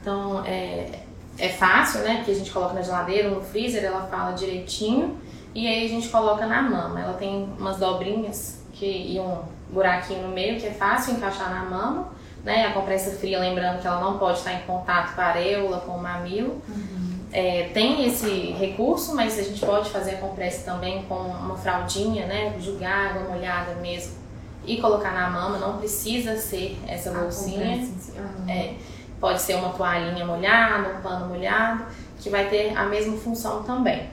Então, 0.00 0.44
é, 0.44 1.00
é 1.38 1.48
fácil, 1.48 2.00
né? 2.00 2.16
Porque 2.16 2.30
a 2.32 2.34
gente 2.34 2.50
coloca 2.50 2.74
na 2.74 2.82
geladeira 2.82 3.30
no 3.30 3.40
freezer, 3.40 3.84
ela 3.84 4.06
fala 4.06 4.32
direitinho. 4.32 5.18
E 5.54 5.66
aí 5.66 5.86
a 5.86 5.88
gente 5.88 6.08
coloca 6.08 6.46
na 6.46 6.62
mama. 6.62 7.00
Ela 7.00 7.14
tem 7.14 7.48
umas 7.58 7.78
dobrinhas 7.78 8.62
que, 8.72 8.86
e 8.86 9.18
um 9.18 9.42
buraquinho 9.70 10.22
no 10.22 10.34
meio 10.34 10.60
que 10.60 10.66
é 10.66 10.72
fácil 10.72 11.14
encaixar 11.14 11.50
na 11.50 11.64
mama. 11.64 12.12
Né? 12.44 12.66
A 12.66 12.72
compressa 12.72 13.12
fria, 13.12 13.38
lembrando 13.38 13.80
que 13.80 13.86
ela 13.86 14.00
não 14.00 14.18
pode 14.18 14.38
estar 14.38 14.52
em 14.52 14.62
contato 14.62 15.14
com 15.14 15.20
a 15.20 15.24
areola, 15.24 15.80
com 15.80 15.92
o 15.92 16.02
mamilo. 16.02 16.60
Uhum. 16.68 17.12
É, 17.32 17.70
tem 17.72 18.04
esse 18.06 18.52
recurso, 18.58 19.14
mas 19.14 19.38
a 19.38 19.42
gente 19.42 19.64
pode 19.64 19.88
fazer 19.90 20.16
a 20.16 20.18
compressa 20.18 20.70
também 20.70 21.04
com 21.04 21.14
uma 21.14 21.56
fraldinha, 21.56 22.26
né? 22.26 22.54
Jogar 22.60 23.10
água 23.10 23.32
molhada 23.32 23.74
mesmo 23.76 24.22
e 24.64 24.80
colocar 24.80 25.12
na 25.12 25.30
mama, 25.30 25.58
não 25.58 25.78
precisa 25.78 26.36
ser 26.36 26.78
essa 26.86 27.10
bolsinha. 27.10 27.76
Uhum. 27.76 28.48
É, 28.48 28.74
pode 29.20 29.40
ser 29.40 29.54
uma 29.54 29.70
toalhinha 29.70 30.24
molhada, 30.24 30.96
um 30.96 31.00
pano 31.00 31.26
molhado, 31.26 31.84
que 32.20 32.28
vai 32.30 32.48
ter 32.48 32.76
a 32.76 32.84
mesma 32.84 33.16
função 33.16 33.62
também. 33.62 34.08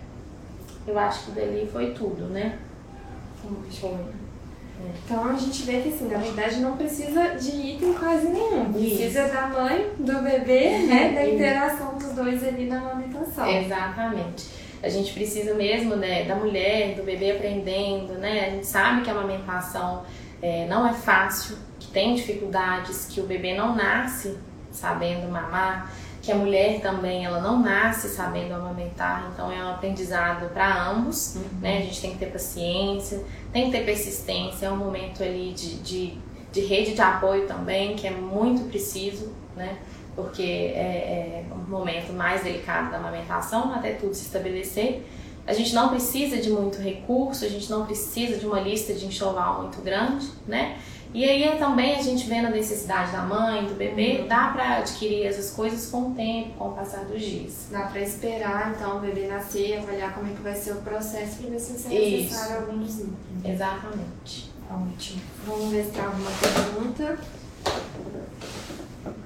Eu 0.87 0.97
acho 0.97 1.25
que 1.25 1.31
dali 1.31 1.69
foi 1.71 1.91
tudo, 1.91 2.25
né? 2.25 2.57
Foi. 3.79 4.18
Então 5.05 5.29
a 5.29 5.35
gente 5.35 5.63
vê 5.63 5.81
que 5.81 5.89
assim, 5.89 6.07
na 6.07 6.17
verdade 6.17 6.59
não 6.59 6.77
precisa 6.77 7.35
de 7.35 7.49
item 7.49 7.93
quase 7.93 8.27
nenhum. 8.27 8.71
Precisa 8.71 9.25
Isso. 9.25 9.33
da 9.33 9.47
mãe, 9.47 9.89
do 9.97 10.21
bebê, 10.21 10.77
né? 10.87 11.13
Da 11.13 11.27
interação 11.27 11.97
dos 11.97 12.11
dois 12.13 12.43
ali 12.47 12.65
na 12.65 12.77
amamentação. 12.77 13.47
Exatamente. 13.47 14.47
A 14.81 14.87
gente 14.87 15.11
precisa 15.13 15.53
mesmo 15.53 15.95
né, 15.95 16.23
da 16.23 16.35
mulher, 16.35 16.95
do 16.95 17.03
bebê 17.03 17.31
aprendendo, 17.31 18.13
né? 18.13 18.45
A 18.45 18.49
gente 18.51 18.67
sabe 18.67 19.01
que 19.01 19.09
a 19.09 19.13
amamentação 19.13 20.03
é, 20.41 20.65
não 20.67 20.87
é 20.87 20.93
fácil, 20.93 21.57
que 21.77 21.87
tem 21.87 22.15
dificuldades, 22.15 23.07
que 23.07 23.19
o 23.19 23.23
bebê 23.23 23.55
não 23.55 23.75
nasce 23.75 24.37
sabendo 24.71 25.29
mamar 25.29 25.91
que 26.29 26.33
a 26.33 26.35
mulher 26.35 26.79
também 26.79 27.25
ela 27.25 27.41
não 27.41 27.59
nasce 27.59 28.07
sabendo 28.07 28.53
amamentar, 28.53 29.31
então 29.33 29.51
é 29.51 29.63
um 29.63 29.71
aprendizado 29.71 30.47
para 30.53 30.87
ambos, 30.91 31.35
uhum. 31.35 31.41
né? 31.59 31.79
A 31.79 31.81
gente 31.81 31.99
tem 31.99 32.11
que 32.11 32.19
ter 32.19 32.27
paciência, 32.27 33.23
tem 33.51 33.65
que 33.65 33.71
ter 33.71 33.83
persistência, 33.83 34.67
é 34.67 34.71
um 34.71 34.77
momento 34.77 35.23
ali 35.23 35.51
de, 35.53 35.79
de, 35.79 36.13
de 36.51 36.61
rede 36.61 36.93
de 36.93 37.01
apoio 37.01 37.47
também, 37.47 37.95
que 37.95 38.05
é 38.05 38.11
muito 38.11 38.69
preciso, 38.69 39.33
né? 39.55 39.79
Porque 40.15 40.43
é, 40.43 41.45
é 41.49 41.51
um 41.51 41.67
momento 41.67 42.13
mais 42.13 42.43
delicado 42.43 42.91
da 42.91 42.97
amamentação, 42.97 43.73
até 43.73 43.93
tudo 43.93 44.13
se 44.13 44.25
estabelecer. 44.25 45.03
A 45.47 45.53
gente 45.53 45.73
não 45.73 45.89
precisa 45.89 46.37
de 46.37 46.51
muito 46.51 46.79
recurso, 46.79 47.43
a 47.43 47.49
gente 47.49 47.71
não 47.71 47.87
precisa 47.87 48.37
de 48.37 48.45
uma 48.45 48.59
lista 48.59 48.93
de 48.93 49.03
enxoval 49.03 49.63
muito 49.63 49.81
grande, 49.81 50.27
né? 50.47 50.77
E 51.11 51.23
aí 51.23 51.57
também 51.57 51.95
a 51.95 52.01
gente 52.01 52.27
vendo 52.29 52.47
a 52.47 52.49
necessidade 52.51 53.11
da 53.11 53.23
mãe, 53.23 53.65
do 53.65 53.73
bebê, 53.73 54.19
uhum. 54.21 54.27
dá 54.27 54.49
para 54.49 54.77
adquirir 54.77 55.25
essas 55.25 55.49
coisas 55.51 55.89
com 55.89 56.11
o 56.11 56.15
tempo, 56.15 56.53
com 56.57 56.69
o 56.69 56.73
passar 56.73 57.05
dos 57.05 57.21
dias. 57.21 57.67
Dá 57.71 57.81
para 57.87 58.01
esperar 58.01 58.75
então 58.75 58.97
o 58.97 58.99
bebê 58.99 59.27
nascer, 59.27 59.79
avaliar 59.79 60.13
como 60.13 60.31
é 60.31 60.35
que 60.35 60.41
vai 60.41 60.53
ser 60.53 60.73
o 60.73 60.81
processo 60.81 61.37
para 61.37 61.49
ver 61.49 61.59
se 61.59 61.87
é 61.87 62.21
necessário 62.21 62.57
algum 62.57 62.77
dos 62.77 62.99
itens. 62.99 63.15
Exatamente. 63.43 64.51
Ótimo. 64.69 65.21
Vamos 65.47 65.71
ver 65.71 65.85
se 65.85 65.91
tem 65.91 66.03
alguma 66.03 66.31
pergunta. 66.31 67.19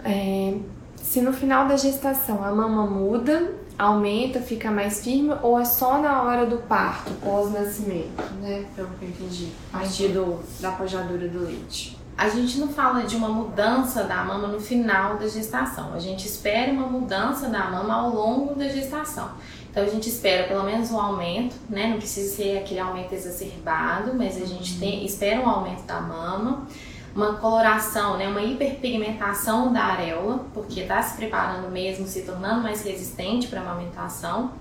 É, 0.05 0.57
se 0.95 1.21
no 1.21 1.33
final 1.33 1.67
da 1.67 1.75
gestação 1.75 2.43
a 2.43 2.51
mama 2.53 2.87
muda, 2.87 3.53
aumenta, 3.77 4.39
fica 4.39 4.71
mais 4.71 5.03
firme 5.03 5.33
ou 5.41 5.59
é 5.59 5.65
só 5.65 5.99
na 5.99 6.23
hora 6.23 6.45
do 6.45 6.57
parto, 6.57 7.11
pós-nascimento, 7.23 8.23
né? 8.41 8.65
Pelo 8.75 8.89
que 8.89 9.05
eu 9.05 9.09
entendi, 9.09 9.51
a 9.73 9.79
partir 9.79 10.09
do, 10.09 10.39
da 10.59 10.71
pojadura 10.71 11.27
do 11.27 11.45
leite. 11.45 11.97
A 12.15 12.29
gente 12.29 12.59
não 12.59 12.67
fala 12.67 13.03
de 13.03 13.15
uma 13.15 13.27
mudança 13.27 14.03
da 14.03 14.23
mama 14.23 14.47
no 14.47 14.59
final 14.59 15.17
da 15.17 15.27
gestação, 15.27 15.93
a 15.93 15.99
gente 15.99 16.27
espera 16.27 16.71
uma 16.71 16.87
mudança 16.87 17.49
da 17.49 17.69
mama 17.71 17.93
ao 17.93 18.09
longo 18.13 18.53
da 18.55 18.67
gestação. 18.67 19.31
Então 19.71 19.83
a 19.83 19.87
gente 19.87 20.07
espera 20.07 20.47
pelo 20.47 20.63
menos 20.63 20.91
um 20.91 20.99
aumento, 20.99 21.55
né? 21.67 21.87
Não 21.87 21.97
precisa 21.97 22.35
ser 22.35 22.59
aquele 22.59 22.79
aumento 22.79 23.13
exacerbado, 23.13 24.13
mas 24.13 24.39
a 24.39 24.45
gente 24.45 24.77
tem, 24.77 25.03
espera 25.03 25.41
um 25.41 25.49
aumento 25.49 25.81
da 25.83 25.99
mama 25.99 26.67
uma 27.15 27.35
coloração, 27.35 28.17
né, 28.17 28.27
uma 28.27 28.41
hiperpigmentação 28.41 29.71
da 29.71 29.83
areola, 29.83 30.45
porque 30.53 30.81
está 30.81 31.01
se 31.01 31.15
preparando 31.15 31.69
mesmo, 31.69 32.07
se 32.07 32.23
tornando 32.23 32.61
mais 32.61 32.83
resistente 32.83 33.47
para 33.47 33.59
a 33.59 33.63
amamentação. 33.63 34.51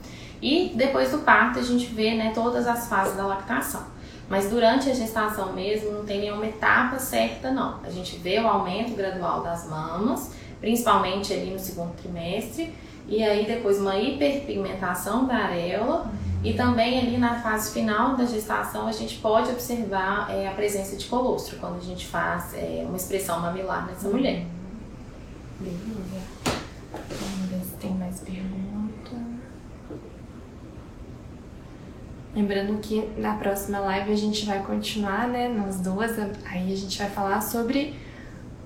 E 0.40 0.72
depois 0.74 1.10
do 1.10 1.18
parto 1.18 1.58
a 1.58 1.62
gente 1.62 1.86
vê 1.86 2.14
né, 2.14 2.32
todas 2.34 2.66
as 2.66 2.88
fases 2.88 3.16
da 3.16 3.26
lactação. 3.26 3.84
Mas 4.28 4.50
durante 4.50 4.90
a 4.90 4.94
gestação 4.94 5.52
mesmo 5.52 5.92
não 5.92 6.04
tem 6.04 6.20
nenhuma 6.20 6.46
etapa 6.46 6.98
certa 6.98 7.50
não. 7.50 7.80
A 7.82 7.90
gente 7.90 8.16
vê 8.16 8.38
o 8.38 8.46
aumento 8.46 8.94
gradual 8.94 9.42
das 9.42 9.68
mamas, 9.68 10.32
principalmente 10.60 11.32
ali 11.32 11.50
no 11.50 11.58
segundo 11.58 11.94
trimestre, 11.96 12.74
e 13.08 13.22
aí 13.22 13.46
depois 13.46 13.78
uma 13.78 13.96
hiperpigmentação 13.98 15.26
da 15.26 15.34
areola 15.34 16.10
e 16.42 16.54
também 16.54 16.98
ali 16.98 17.18
na 17.18 17.40
fase 17.40 17.72
final 17.72 18.16
da 18.16 18.24
gestação 18.24 18.88
a 18.88 18.92
gente 18.92 19.18
pode 19.18 19.50
observar 19.50 20.28
é, 20.28 20.48
a 20.48 20.52
presença 20.52 20.96
de 20.96 21.06
colostro 21.06 21.56
quando 21.58 21.76
a 21.76 21.84
gente 21.84 22.06
faz 22.06 22.52
é, 22.54 22.84
uma 22.86 22.96
expressão 22.96 23.40
mamilar 23.40 23.86
nessa 23.86 24.08
uhum. 24.08 24.14
mulher. 24.14 24.44
Beleza. 25.60 26.22
Vamos 26.92 27.48
ver 27.48 27.64
se 27.64 27.76
tem 27.76 27.92
mais 27.92 28.20
pergunta. 28.20 28.62
Lembrando 32.34 32.80
que 32.80 33.08
na 33.18 33.36
próxima 33.36 33.78
live 33.78 34.12
a 34.12 34.16
gente 34.16 34.44
vai 34.44 34.62
continuar, 34.62 35.28
né, 35.28 35.48
nas 35.48 35.80
duas, 35.80 36.18
aí 36.18 36.72
a 36.72 36.76
gente 36.76 36.98
vai 36.98 37.10
falar 37.10 37.40
sobre 37.40 37.94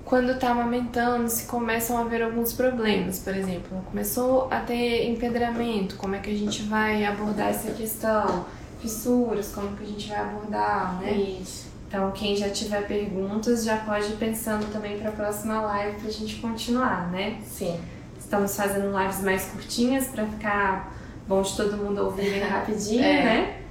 quando 0.07 0.31
está 0.31 0.51
amamentando, 0.51 1.29
se 1.29 1.43
começam 1.43 1.97
a 1.97 2.01
haver 2.01 2.23
alguns 2.23 2.53
problemas, 2.53 3.19
por 3.19 3.35
exemplo, 3.35 3.77
começou 3.89 4.47
a 4.49 4.61
ter 4.61 5.09
empedramento, 5.09 5.97
como 5.97 6.15
é 6.15 6.19
que 6.19 6.31
a 6.31 6.37
gente 6.37 6.63
vai 6.63 7.03
abordar 7.03 7.49
essa 7.49 7.71
questão? 7.71 8.45
Fissuras, 8.79 9.51
como 9.53 9.75
que 9.75 9.83
a 9.83 9.87
gente 9.87 10.07
vai 10.07 10.19
abordar, 10.19 11.01
né? 11.01 11.11
Isso. 11.11 11.67
Então, 11.87 12.09
quem 12.11 12.37
já 12.37 12.49
tiver 12.49 12.87
perguntas 12.87 13.65
já 13.65 13.77
pode 13.77 14.07
ir 14.07 14.15
pensando 14.15 14.71
também 14.71 14.97
para 14.97 15.09
a 15.09 15.11
próxima 15.11 15.59
live 15.61 15.99
para 15.99 16.07
a 16.07 16.13
gente 16.13 16.35
continuar, 16.35 17.11
né? 17.11 17.39
Sim. 17.45 17.77
Estamos 18.17 18.55
fazendo 18.55 18.97
lives 18.97 19.21
mais 19.21 19.45
curtinhas 19.45 20.07
para 20.07 20.25
ficar 20.25 20.93
bom 21.27 21.41
de 21.41 21.53
todo 21.55 21.75
mundo 21.75 22.01
ouvir 22.03 22.29
bem 22.29 22.43
rapidinho, 22.47 23.03
é. 23.03 23.23
né? 23.23 23.61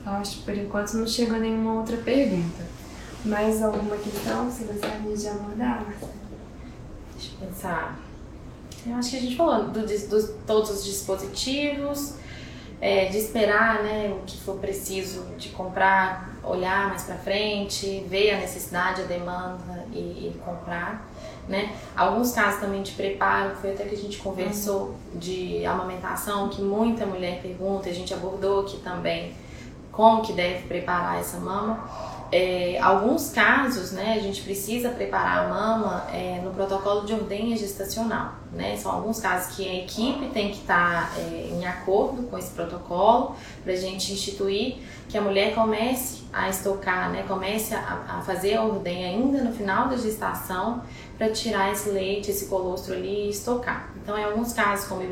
Então, 0.00 0.14
acho 0.14 0.38
que 0.38 0.42
por 0.42 0.54
enquanto 0.54 0.92
não 0.94 1.06
chegou 1.06 1.38
nenhuma 1.38 1.74
outra 1.74 1.96
pergunta. 1.96 2.67
Mais 3.28 3.62
alguma 3.62 3.94
questão 3.98 4.50
você 4.50 4.64
gostaria 4.64 5.14
de 5.14 5.28
abordar, 5.28 5.84
Deixa 7.12 7.34
eu 7.34 7.46
pensar. 7.46 7.98
Eu 8.86 8.94
acho 8.94 9.10
que 9.10 9.16
a 9.18 9.20
gente 9.20 9.36
falou 9.36 9.64
do, 9.64 9.86
do 9.86 10.28
todos 10.46 10.70
os 10.70 10.84
dispositivos, 10.84 12.14
é, 12.80 13.04
de 13.06 13.18
esperar 13.18 13.82
né, 13.82 14.16
o 14.18 14.24
que 14.24 14.40
for 14.40 14.56
preciso 14.56 15.26
de 15.36 15.50
comprar, 15.50 16.38
olhar 16.42 16.88
mais 16.88 17.02
para 17.02 17.16
frente, 17.16 18.02
ver 18.08 18.30
a 18.30 18.38
necessidade, 18.38 19.02
a 19.02 19.04
demanda 19.04 19.84
e, 19.92 19.98
e, 19.98 20.40
comprar. 20.42 21.06
Né? 21.46 21.76
Alguns 21.94 22.32
casos 22.32 22.60
também 22.60 22.82
de 22.82 22.92
preparo, 22.92 23.56
foi 23.56 23.72
até 23.72 23.84
que 23.84 23.94
a 23.94 23.98
gente 23.98 24.16
conversou 24.18 24.94
uhum. 25.12 25.18
de 25.18 25.66
amamentação, 25.66 26.48
que 26.48 26.62
muita 26.62 27.04
mulher 27.04 27.42
pergunta, 27.42 27.90
a 27.90 27.92
gente 27.92 28.14
abordou 28.14 28.62
aqui 28.62 28.78
também 28.78 29.34
como 29.92 30.22
que 30.22 30.32
deve 30.32 30.66
preparar 30.66 31.20
essa 31.20 31.38
mama 31.38 32.07
é, 32.30 32.78
alguns 32.78 33.30
casos, 33.30 33.92
né, 33.92 34.14
a 34.18 34.22
gente 34.22 34.42
precisa 34.42 34.90
preparar 34.90 35.46
a 35.46 35.48
mama 35.48 36.06
é, 36.12 36.40
no 36.44 36.50
protocolo 36.50 37.06
de 37.06 37.14
ordenha 37.14 37.56
gestacional, 37.56 38.34
né? 38.52 38.76
São 38.76 38.92
alguns 38.92 39.18
casos 39.18 39.56
que 39.56 39.66
a 39.66 39.74
equipe 39.76 40.26
tem 40.26 40.50
que 40.50 40.58
estar 40.58 41.10
tá, 41.10 41.18
é, 41.18 41.48
em 41.50 41.66
acordo 41.66 42.24
com 42.24 42.36
esse 42.36 42.50
protocolo 42.50 43.34
para 43.64 43.72
a 43.72 43.76
gente 43.76 44.12
instituir 44.12 44.76
que 45.08 45.16
a 45.16 45.22
mulher 45.22 45.54
comece 45.54 46.24
a 46.30 46.50
estocar, 46.50 47.10
né, 47.10 47.24
comece 47.26 47.74
a, 47.74 48.18
a 48.18 48.22
fazer 48.22 48.56
a 48.56 48.62
ordenha 48.62 49.08
ainda 49.08 49.42
no 49.42 49.52
final 49.52 49.88
da 49.88 49.96
gestação 49.96 50.82
para 51.16 51.30
tirar 51.30 51.72
esse 51.72 51.88
leite, 51.88 52.30
esse 52.30 52.46
colostro 52.46 52.92
ali 52.92 53.26
e 53.26 53.30
estocar. 53.30 53.90
Então, 53.96 54.18
em 54.18 54.24
alguns 54.24 54.52
casos, 54.52 54.86
como 54.86 55.02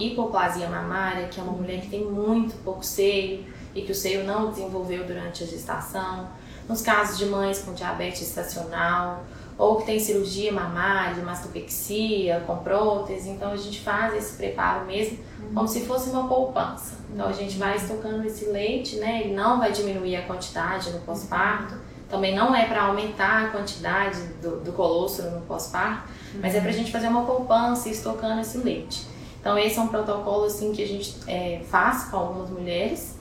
hipoplasia 0.00 0.68
mamária, 0.68 1.28
que 1.28 1.38
é 1.38 1.42
uma 1.42 1.52
mulher 1.52 1.80
que 1.80 1.88
tem 1.88 2.04
muito 2.04 2.56
pouco 2.64 2.84
seio 2.84 3.44
e 3.74 3.82
que 3.82 3.92
o 3.92 3.94
seio 3.94 4.24
não 4.24 4.50
desenvolveu 4.50 5.04
durante 5.04 5.44
a 5.44 5.46
gestação, 5.46 6.28
nos 6.68 6.82
casos 6.82 7.18
de 7.18 7.26
mães 7.26 7.60
com 7.60 7.72
diabetes 7.72 8.22
estacional 8.22 9.24
ou 9.56 9.76
que 9.76 9.86
tem 9.86 10.00
cirurgia 10.00 10.52
mamária, 10.52 11.22
mastopexia, 11.22 12.42
com 12.46 12.56
prótese, 12.56 13.30
então 13.30 13.52
a 13.52 13.56
gente 13.56 13.80
faz 13.80 14.14
esse 14.14 14.36
preparo 14.36 14.84
mesmo 14.84 15.18
como 15.52 15.68
se 15.68 15.82
fosse 15.82 16.10
uma 16.10 16.26
poupança. 16.26 16.94
Então 17.12 17.28
a 17.28 17.32
gente 17.32 17.56
vai 17.56 17.76
estocando 17.76 18.24
esse 18.26 18.46
leite, 18.46 18.96
né? 18.96 19.22
Ele 19.22 19.34
não 19.34 19.58
vai 19.58 19.70
diminuir 19.70 20.16
a 20.16 20.22
quantidade 20.22 20.90
no 20.90 21.00
pós-parto, 21.00 21.76
também 22.08 22.34
não 22.34 22.54
é 22.54 22.66
para 22.66 22.84
aumentar 22.84 23.44
a 23.44 23.48
quantidade 23.50 24.20
do, 24.42 24.60
do 24.60 24.72
colostro 24.72 25.30
no 25.30 25.40
pós-parto, 25.42 26.08
mas 26.40 26.54
é 26.54 26.60
para 26.60 26.70
a 26.70 26.72
gente 26.72 26.90
fazer 26.90 27.08
uma 27.08 27.24
poupança 27.24 27.88
estocando 27.88 28.40
esse 28.40 28.58
leite. 28.58 29.06
Então 29.40 29.58
esse 29.58 29.78
é 29.78 29.82
um 29.82 29.88
protocolo 29.88 30.46
assim 30.46 30.72
que 30.72 30.82
a 30.82 30.86
gente 30.86 31.16
é, 31.26 31.62
faz 31.68 32.04
com 32.04 32.16
algumas 32.16 32.50
mulheres, 32.50 33.13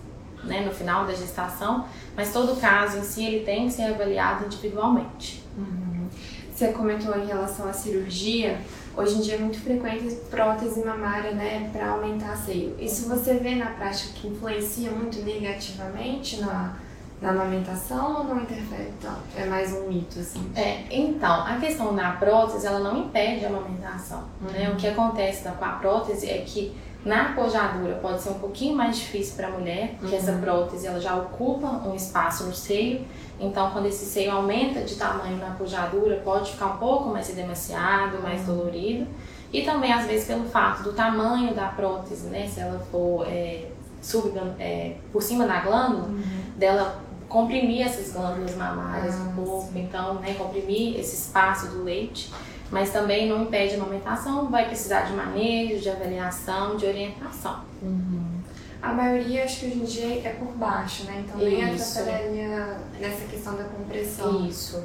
né, 0.44 0.62
no 0.62 0.72
final 0.72 1.06
da 1.06 1.14
gestação, 1.14 1.86
mas 2.16 2.32
todo 2.32 2.60
caso 2.60 2.98
em 2.98 3.04
si 3.04 3.26
ele 3.26 3.46
tem 3.46 3.68
que 3.68 3.74
ser 3.74 3.84
avaliado 3.84 4.46
individualmente. 4.46 5.44
Uhum. 5.58 6.08
Você 6.54 6.68
comentou 6.72 7.18
em 7.18 7.26
relação 7.26 7.68
à 7.68 7.74
cirurgia, 7.74 8.60
hoje 8.96 9.16
em 9.16 9.22
dia 9.22 9.36
é 9.36 9.38
muito 9.40 9.60
frequente 9.60 10.16
prótese 10.30 10.86
mamária, 10.86 11.32
né, 11.32 11.70
para 11.74 11.90
aumentar 11.90 12.36
seio. 12.38 12.76
Isso 12.80 13.10
você 13.10 13.36
vê 13.36 13.56
na 13.56 13.68
prática 13.68 14.14
que 14.14 14.28
influencia 14.28 14.92
muito 14.92 15.20
negativamente 15.24 16.40
na, 16.40 16.76
na 17.20 17.32
amamentação 17.32 18.18
ou 18.18 18.24
não 18.26 18.42
interfere 18.42 18.94
tanto? 19.02 19.24
É 19.36 19.46
mais 19.46 19.74
um 19.74 19.88
mito, 19.88 20.20
assim? 20.20 20.52
É, 20.56 20.84
então, 20.92 21.46
a 21.46 21.58
questão 21.58 21.96
da 21.96 22.12
prótese, 22.12 22.68
ela 22.68 22.80
não 22.80 22.98
impede 22.98 23.46
a 23.46 23.50
amamentação, 23.50 24.26
uhum. 24.42 24.52
né? 24.52 24.70
O 24.70 24.76
que 24.76 24.88
acontece 24.88 25.50
com 25.50 25.66
a 25.66 25.70
prótese 25.70 26.30
é 26.30 26.40
que 26.40 26.76
na 27.06 27.34
pojadura 27.34 27.96
pode 27.96 28.22
ser 28.22 28.30
um 28.30 28.40
pouquinho 28.40 28.76
mais 28.76 28.98
difícil 28.98 29.36
para 29.36 29.48
a 29.48 29.52
mulher, 29.52 29.96
porque 30.00 30.16
uhum. 30.16 30.22
essa 30.22 30.34
prótese 30.34 30.88
ela 30.88 31.00
já 31.00 31.16
ocupa 31.16 31.68
um 31.86 31.94
espaço 31.94 32.46
no 32.46 32.54
seio. 32.54 33.06
Então, 33.40 33.72
quando 33.72 33.88
esse 33.88 34.06
seio 34.06 34.32
aumenta 34.32 34.82
de 34.82 34.96
tamanho 34.96 35.38
na 35.38 35.52
pojadura, 35.52 36.22
pode 36.24 36.52
ficar 36.52 36.68
um 36.68 36.78
pouco 36.78 37.10
mais 37.10 37.30
edemaciado, 37.30 38.22
mais 38.22 38.48
uhum. 38.48 38.56
dolorido. 38.56 39.08
E 39.52 39.64
também, 39.64 39.92
às 39.92 40.06
vezes, 40.06 40.26
pelo 40.26 40.46
fato 40.46 40.84
do 40.84 40.94
tamanho 40.94 41.54
da 41.54 41.68
prótese, 41.68 42.28
né? 42.28 42.48
Se 42.48 42.62
ela 42.62 42.80
for 42.92 43.28
é, 43.28 43.68
sub, 44.02 44.32
é, 44.60 44.96
por 45.12 45.22
cima 45.22 45.46
da 45.46 45.60
glândula, 45.60 46.08
uhum. 46.08 46.24
dela 46.56 47.04
comprimir 47.28 47.86
essas 47.86 48.14
glândulas 48.14 48.56
mamárias 48.56 49.16
ah, 49.16 49.34
corpo, 49.36 49.72
sim. 49.74 49.82
então, 49.82 50.16
né, 50.16 50.36
comprimir 50.36 51.00
esse 51.00 51.16
espaço 51.16 51.68
do 51.68 51.84
leite, 51.84 52.32
mas 52.74 52.92
também 52.92 53.30
não 53.30 53.44
impede 53.44 53.76
a 53.76 53.78
amamentação, 53.78 54.50
vai 54.50 54.66
precisar 54.66 55.02
de 55.02 55.14
manejo, 55.14 55.80
de 55.80 55.90
avaliação, 55.92 56.76
de 56.76 56.88
orientação. 56.88 57.62
Uhum. 57.80 58.42
A 58.82 58.92
maioria, 58.92 59.44
acho 59.44 59.60
que 59.60 59.66
hoje 59.68 59.78
em 59.78 59.84
dia 59.86 60.28
é 60.28 60.36
por 60.40 60.52
baixo, 60.54 61.04
né? 61.04 61.24
Então 61.24 61.38
nem 61.38 61.72
Isso. 61.76 62.00
atrapalharia 62.00 62.80
nessa 63.00 63.26
questão 63.26 63.56
da 63.56 63.66
compressão. 63.66 64.48
Isso. 64.48 64.84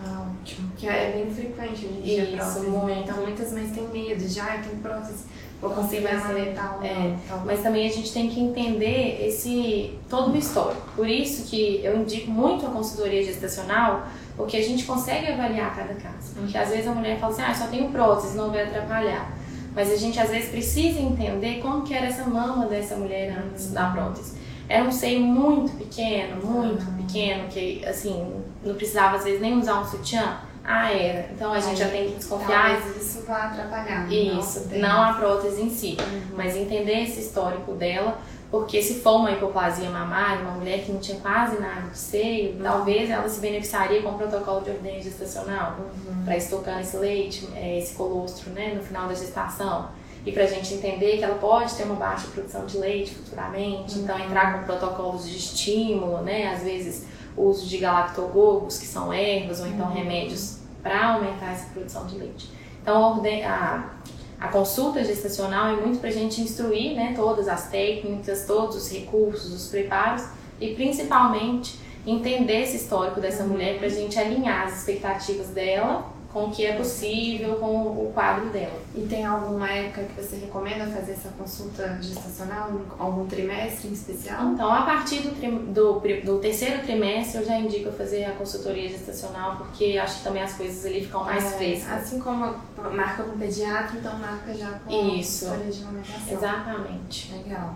Ah, 0.00 0.28
ótimo. 0.30 0.70
Que 0.76 0.86
é 0.86 1.10
bem 1.10 1.34
frequente 1.34 1.86
hoje 1.86 1.98
em 1.98 2.02
dia 2.02 2.24
Isso, 2.24 2.36
prótese, 2.36 2.70
né? 2.70 3.02
Então 3.02 3.16
muitas 3.16 3.52
mães 3.52 3.72
têm 3.72 3.88
medo 3.88 4.24
de, 4.24 4.40
ah, 4.40 4.62
tem 4.62 4.78
prótese, 4.78 5.24
vou 5.64 5.72
conseguir 5.72 6.06
amamentar 6.06 6.76
ou 6.76 6.84
é, 6.84 7.16
então, 7.24 7.42
Mas 7.44 7.62
também 7.62 7.88
a 7.88 7.90
gente 7.90 8.12
tem 8.12 8.28
que 8.28 8.40
entender 8.40 9.26
esse 9.26 9.98
todo 10.08 10.32
o 10.32 10.36
histórico. 10.36 10.82
Por 10.94 11.08
isso 11.08 11.48
que 11.48 11.80
eu 11.82 11.96
indico 11.96 12.30
muito 12.30 12.66
a 12.66 12.70
consultoria 12.70 13.22
gestacional, 13.22 14.06
porque 14.36 14.56
a 14.56 14.62
gente 14.62 14.84
consegue 14.84 15.32
avaliar 15.32 15.74
cada 15.74 15.94
caso. 15.94 16.34
Porque 16.36 16.56
às 16.56 16.68
vezes 16.68 16.86
a 16.86 16.92
mulher 16.92 17.18
fala 17.18 17.32
assim, 17.32 17.42
ah, 17.42 17.54
só 17.54 17.66
tenho 17.68 17.90
prótese, 17.90 18.36
não 18.36 18.50
vai 18.50 18.64
atrapalhar. 18.64 19.32
Mas 19.74 19.90
a 19.90 19.96
gente 19.96 20.20
às 20.20 20.30
vezes 20.30 20.50
precisa 20.50 21.00
entender 21.00 21.60
como 21.60 21.82
que 21.82 21.94
era 21.94 22.06
essa 22.06 22.24
mama 22.24 22.66
dessa 22.66 22.94
mulher 22.96 23.36
antes 23.44 23.72
da 23.72 23.90
prótese. 23.90 24.36
Era 24.68 24.84
um 24.84 24.92
seio 24.92 25.20
muito 25.20 25.76
pequeno, 25.76 26.44
muito 26.44 26.84
uhum. 26.84 26.96
pequeno, 27.04 27.48
que 27.48 27.84
assim, 27.84 28.32
não 28.64 28.74
precisava 28.74 29.16
às 29.16 29.24
vezes 29.24 29.40
nem 29.40 29.58
usar 29.58 29.80
um 29.80 29.84
sutiã. 29.84 30.38
Ah, 30.64 30.90
era. 30.90 31.28
Então 31.32 31.52
a 31.52 31.60
gente 31.60 31.78
já 31.78 31.88
tem 31.88 32.10
que 32.10 32.16
desconfiar. 32.16 32.80
Talvez 32.80 32.96
isso 33.02 33.22
vai 33.26 33.42
atrapalhar. 33.42 34.10
Isso, 34.10 34.68
não, 34.72 34.78
não 34.80 35.02
a 35.02 35.12
prótese 35.12 35.60
em 35.60 35.70
si, 35.70 35.96
uhum. 36.00 36.36
mas 36.36 36.56
entender 36.56 37.02
esse 37.02 37.20
histórico 37.20 37.72
dela 37.72 38.18
porque 38.54 38.80
se 38.80 39.00
for 39.00 39.16
uma 39.16 39.32
hipoplasia 39.32 39.90
mamária, 39.90 40.40
uma 40.42 40.52
mulher 40.52 40.84
que 40.84 40.92
não 40.92 41.00
tinha 41.00 41.18
quase 41.18 41.60
nada 41.60 41.88
de 41.90 41.98
seio, 41.98 42.52
uhum. 42.52 42.62
talvez 42.62 43.10
ela 43.10 43.28
se 43.28 43.40
beneficiaria 43.40 44.00
com 44.00 44.10
o 44.10 44.14
protocolo 44.16 44.60
de 44.60 44.70
ordenha 44.70 45.02
gestacional 45.02 45.76
uhum. 45.80 46.24
para 46.24 46.36
estocar 46.36 46.80
esse 46.80 46.96
leite, 46.96 47.48
é, 47.56 47.80
esse 47.80 47.96
colostro, 47.96 48.50
né, 48.50 48.72
no 48.76 48.80
final 48.80 49.08
da 49.08 49.14
gestação. 49.14 49.88
E 50.24 50.30
para 50.30 50.44
a 50.44 50.46
gente 50.46 50.72
entender 50.72 51.18
que 51.18 51.24
ela 51.24 51.34
pode 51.34 51.74
ter 51.74 51.82
uma 51.82 51.96
baixa 51.96 52.28
produção 52.28 52.64
de 52.64 52.78
leite 52.78 53.16
futuramente, 53.16 53.96
uhum. 53.96 54.04
então 54.04 54.18
entrar 54.20 54.60
com 54.60 54.64
protocolos 54.66 55.28
de 55.28 55.36
estímulo, 55.36 56.18
né, 56.18 56.54
às 56.54 56.62
vezes 56.62 57.06
o 57.36 57.44
uso 57.44 57.66
de 57.66 57.78
galactogogos, 57.78 58.78
que 58.78 58.86
são 58.86 59.12
ervas, 59.12 59.60
ou 59.60 59.66
então 59.66 59.86
uhum. 59.86 59.92
remédios 59.92 60.58
para 60.82 61.14
aumentar 61.14 61.52
essa 61.52 61.66
produção 61.72 62.06
de 62.06 62.16
leite. 62.16 62.50
Então, 62.82 63.22
a, 63.46 63.90
a 64.38 64.48
consulta 64.48 65.02
gestacional 65.02 65.68
é 65.68 65.76
muito 65.76 65.98
para 65.98 66.10
a 66.10 66.12
gente 66.12 66.40
instruir 66.40 66.94
né, 66.94 67.14
todas 67.16 67.48
as 67.48 67.68
técnicas, 67.70 68.44
todos 68.46 68.76
os 68.76 68.92
recursos, 68.92 69.52
os 69.52 69.68
preparos 69.68 70.24
e 70.60 70.74
principalmente 70.74 71.78
entender 72.06 72.62
esse 72.62 72.76
histórico 72.76 73.20
dessa 73.20 73.44
mulher 73.44 73.78
para 73.78 73.86
a 73.86 73.90
gente 73.90 74.18
alinhar 74.18 74.66
as 74.66 74.80
expectativas 74.80 75.48
dela 75.48 76.12
com 76.34 76.46
o 76.46 76.50
que 76.50 76.66
é 76.66 76.74
possível, 76.74 77.54
com 77.54 77.66
o 77.66 78.10
quadro 78.12 78.50
dela. 78.50 78.82
E 78.92 79.02
tem 79.02 79.24
alguma 79.24 79.70
época 79.70 80.02
que 80.02 80.20
você 80.20 80.34
recomenda 80.34 80.84
fazer 80.88 81.12
essa 81.12 81.28
consulta 81.28 81.96
gestacional? 82.02 82.72
Algum 82.98 83.24
trimestre 83.26 83.88
em 83.88 83.92
especial? 83.92 84.48
Então, 84.48 84.68
a 84.68 84.82
partir 84.82 85.20
do, 85.20 85.72
do, 85.72 86.00
do 86.00 86.38
terceiro 86.40 86.82
trimestre, 86.82 87.40
eu 87.40 87.46
já 87.46 87.56
indico 87.56 87.92
fazer 87.92 88.24
a 88.24 88.32
consultoria 88.32 88.88
gestacional, 88.88 89.58
porque 89.58 89.96
acho 89.96 90.18
que 90.18 90.24
também 90.24 90.42
as 90.42 90.54
coisas 90.54 90.84
ali 90.84 91.04
ficam 91.04 91.22
mais 91.22 91.44
é, 91.44 91.56
frescas. 91.56 91.92
Assim 91.92 92.18
como 92.18 92.52
marca 92.92 93.22
com 93.22 93.38
pediatra, 93.38 93.96
então 93.96 94.18
marca 94.18 94.52
já 94.52 94.70
com 94.84 94.92
Isso. 95.14 95.44
consultoria 95.44 95.72
de 95.72 95.82
amamentação. 95.84 96.36
Exatamente. 96.36 97.32
Legal. 97.32 97.74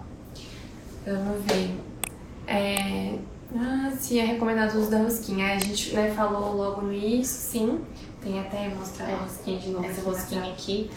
Vamos 1.07 1.44
ver. 1.44 1.81
É... 2.49 3.18
Ah, 3.57 3.90
sim, 3.99 4.18
é 4.18 4.25
recomendado 4.25 4.75
o 4.75 4.81
uso 4.81 4.90
da 4.90 4.99
rosquinha. 4.99 5.55
A 5.55 5.59
gente 5.59 5.94
né, 5.94 6.12
falou 6.14 6.57
logo 6.57 6.83
no 6.83 6.92
início, 6.92 7.37
sim. 7.37 7.81
Tem 8.28 8.40
até 8.40 8.68
mostrar 8.68 9.06
a 9.06 9.16
rosquinha 9.16 9.58
de 9.58 9.70
novo. 9.70 9.86
Essa 9.86 10.02
rosquinha 10.02 10.52
aqui. 10.52 10.90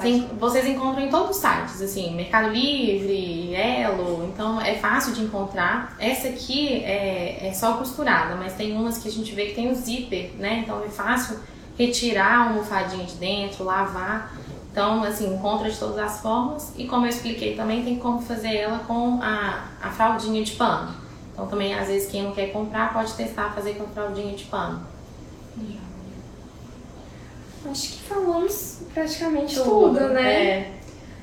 Tem, 0.00 0.28
vocês 0.38 0.64
encontram 0.64 1.04
em 1.04 1.10
todos 1.10 1.36
os 1.36 1.42
sites, 1.42 1.82
assim, 1.82 2.14
Mercado 2.14 2.50
Livre, 2.50 3.54
Elo, 3.54 4.30
então 4.32 4.60
é 4.60 4.76
fácil 4.76 5.12
de 5.12 5.22
encontrar. 5.22 5.94
Essa 5.98 6.28
aqui 6.28 6.84
é, 6.84 7.48
é 7.48 7.52
só 7.52 7.74
costurada, 7.74 8.36
mas 8.36 8.54
tem 8.54 8.72
umas 8.74 8.96
que 8.98 9.08
a 9.08 9.10
gente 9.10 9.34
vê 9.34 9.46
que 9.46 9.56
tem 9.56 9.70
o 9.70 9.74
zíper, 9.74 10.30
né? 10.38 10.60
Então 10.64 10.82
é 10.82 10.88
fácil 10.88 11.38
retirar 11.76 12.26
a 12.26 12.44
almofadinha 12.44 13.04
de 13.04 13.16
dentro, 13.16 13.64
lavar. 13.64 14.32
Então, 14.70 15.02
assim, 15.02 15.34
encontra 15.34 15.68
de 15.68 15.76
todas 15.76 15.98
as 15.98 16.20
formas. 16.20 16.72
E 16.78 16.86
como 16.86 17.04
eu 17.04 17.10
expliquei 17.10 17.56
também, 17.56 17.84
tem 17.84 17.98
como 17.98 18.22
fazer 18.22 18.54
ela 18.54 18.78
com 18.86 19.20
a, 19.20 19.64
a 19.82 19.90
fraldinha 19.90 20.42
de 20.42 20.52
pano. 20.52 20.94
Então 21.32 21.46
também, 21.46 21.74
às 21.74 21.88
vezes, 21.88 22.08
quem 22.08 22.22
não 22.22 22.32
quer 22.32 22.52
comprar 22.52 22.94
pode 22.94 23.12
testar 23.14 23.52
fazer 23.52 23.74
com 23.74 23.84
a 23.84 23.88
fraldinha 23.88 24.34
de 24.34 24.44
pano. 24.44 24.80
Acho 27.70 27.92
que 27.92 28.02
falamos 28.04 28.78
praticamente 28.94 29.56
tudo, 29.56 29.98
tudo 29.98 30.08
né? 30.08 30.32
É. 30.32 30.72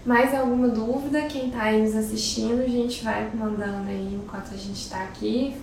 Mais 0.06 0.36
alguma 0.36 0.68
dúvida? 0.68 1.24
Quem 1.24 1.50
tá 1.50 1.64
aí 1.64 1.82
nos 1.82 1.96
assistindo, 1.96 2.62
a 2.62 2.68
gente 2.68 3.04
vai 3.04 3.30
mandando 3.34 3.90
aí 3.90 4.20
enquanto 4.24 4.54
a 4.54 4.58
gente 4.58 4.88
tá 4.88 5.02
aqui, 5.04 5.56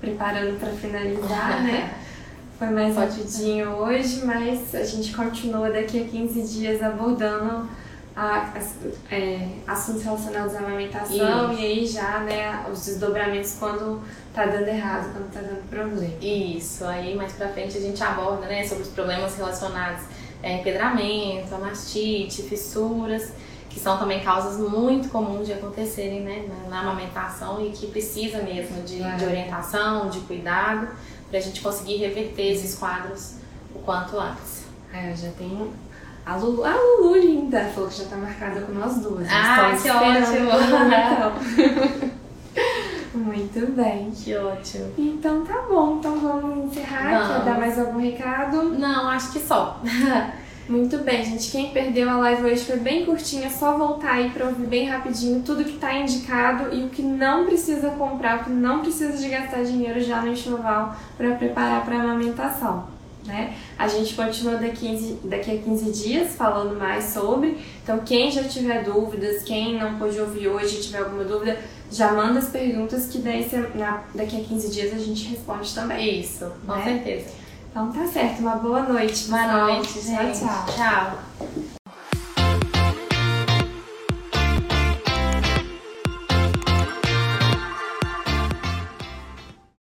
preparando 0.00 0.58
para 0.60 0.70
finalizar, 0.70 1.62
né? 1.62 1.94
Foi 2.58 2.68
mais 2.70 2.96
rapidinho 2.96 3.68
hoje, 3.70 4.24
mas 4.24 4.74
a 4.74 4.84
gente 4.84 5.14
continua 5.14 5.70
daqui 5.70 6.02
a 6.02 6.04
15 6.06 6.58
dias 6.58 6.82
abordando 6.82 7.68
a, 8.16 8.54
a, 8.54 9.14
é, 9.14 9.46
assuntos 9.66 10.02
relacionados 10.02 10.54
à 10.54 10.60
amamentação 10.60 11.52
Isso. 11.52 11.60
e 11.60 11.66
aí 11.66 11.86
já, 11.86 12.20
né, 12.20 12.64
os 12.72 12.86
desdobramentos 12.86 13.56
quando 13.58 14.00
tá 14.32 14.46
dando 14.46 14.68
errado, 14.68 15.12
quando 15.12 15.30
tá 15.30 15.40
dando 15.40 15.68
problema. 15.68 16.14
Isso, 16.22 16.82
aí 16.86 17.14
mais 17.14 17.32
pra 17.32 17.48
frente 17.48 17.76
a 17.76 17.80
gente 17.80 18.02
aborda, 18.02 18.46
né, 18.46 18.66
sobre 18.66 18.84
os 18.84 18.90
problemas 18.90 19.36
relacionados 19.36 20.02
é, 20.42 20.60
empedramento, 20.60 21.54
a 21.54 21.58
mastite, 21.58 22.42
fissuras, 22.42 23.32
que 23.70 23.78
são 23.78 23.98
também 23.98 24.20
causas 24.20 24.58
muito 24.58 25.08
comuns 25.08 25.46
de 25.46 25.52
acontecerem, 25.52 26.20
né, 26.20 26.46
na, 26.48 26.70
na 26.70 26.80
amamentação 26.80 27.64
e 27.64 27.70
que 27.70 27.86
precisa 27.88 28.42
mesmo 28.42 28.82
de, 28.82 28.98
de 28.98 29.24
orientação, 29.24 30.08
de 30.08 30.20
cuidado, 30.20 30.88
pra 31.30 31.40
gente 31.40 31.60
conseguir 31.60 31.96
reverter 31.96 32.52
esses 32.52 32.78
quadros 32.78 33.34
o 33.74 33.78
quanto 33.80 34.18
antes. 34.18 34.64
É, 34.92 35.10
eu 35.12 35.16
já 35.16 35.30
tenho 35.32 35.72
a 36.24 36.36
Lulu, 36.36 36.64
a 36.64 36.74
Lulu 36.74 37.16
linda, 37.18 37.70
falou 37.74 37.88
que 37.88 37.98
já 37.98 38.04
tá 38.06 38.16
marcada 38.16 38.60
com 38.62 38.72
nós 38.72 38.96
duas. 38.96 39.28
Ah, 39.30 39.76
que 39.80 39.90
ótimo! 39.90 40.50
Muito 43.36 43.72
bem. 43.72 44.10
Que 44.10 44.34
ótimo. 44.36 44.92
Então 44.96 45.44
tá 45.44 45.62
bom, 45.68 45.96
então 45.98 46.18
vamos 46.18 46.72
encerrar. 46.72 47.10
Vamos. 47.10 47.36
Quer 47.36 47.44
dar 47.44 47.58
mais 47.58 47.78
algum 47.78 47.98
recado? 47.98 48.62
Não, 48.78 49.08
acho 49.08 49.32
que 49.32 49.40
só. 49.40 49.80
Muito 50.68 50.98
bem, 50.98 51.24
gente. 51.24 51.50
Quem 51.52 51.70
perdeu 51.70 52.10
a 52.10 52.16
live 52.16 52.44
hoje 52.44 52.64
foi 52.64 52.78
bem 52.78 53.04
curtinha, 53.04 53.46
é 53.46 53.50
só 53.50 53.78
voltar 53.78 54.14
aí 54.14 54.30
pra 54.30 54.46
ouvir 54.46 54.66
bem 54.66 54.88
rapidinho 54.88 55.42
tudo 55.44 55.64
que 55.64 55.78
tá 55.78 55.94
indicado 55.94 56.74
e 56.74 56.82
o 56.82 56.88
que 56.88 57.02
não 57.02 57.46
precisa 57.46 57.90
comprar, 57.90 58.40
o 58.40 58.44
que 58.44 58.50
não 58.50 58.80
precisa 58.80 59.16
de 59.16 59.28
gastar 59.28 59.62
dinheiro 59.62 60.00
já 60.00 60.20
no 60.22 60.32
enxoval 60.32 60.96
para 61.16 61.36
preparar 61.36 61.84
para 61.84 62.00
amamentação 62.00 62.95
né? 63.26 63.54
A 63.78 63.88
gente 63.88 64.14
continua 64.14 64.56
daqui, 64.56 65.18
daqui 65.24 65.50
a 65.50 65.58
15 65.58 65.90
dias 65.92 66.34
falando 66.34 66.78
mais 66.78 67.04
sobre. 67.04 67.58
Então, 67.82 67.98
quem 68.00 68.30
já 68.30 68.44
tiver 68.44 68.84
dúvidas, 68.84 69.42
quem 69.42 69.78
não 69.78 69.98
pôde 69.98 70.20
ouvir 70.20 70.48
hoje 70.48 70.80
tiver 70.80 70.98
alguma 70.98 71.24
dúvida, 71.24 71.58
já 71.90 72.12
manda 72.12 72.38
as 72.38 72.48
perguntas 72.48 73.06
que 73.06 73.18
daí 73.18 73.48
na, 73.74 74.04
daqui 74.14 74.40
a 74.40 74.44
15 74.44 74.70
dias 74.70 74.94
a 74.94 74.98
gente 74.98 75.28
responde 75.28 75.74
também. 75.74 76.20
Isso, 76.20 76.50
com 76.66 76.74
né? 76.74 76.84
certeza. 76.84 77.46
Então 77.70 77.92
tá 77.92 78.06
certo, 78.06 78.40
uma 78.40 78.56
boa 78.56 78.82
noite. 78.82 79.28
Boa 79.28 79.66
noite, 79.66 80.00
gente. 80.00 80.38
Tchau, 80.38 80.64
tchau. 80.66 80.74
Tchau. 80.74 81.75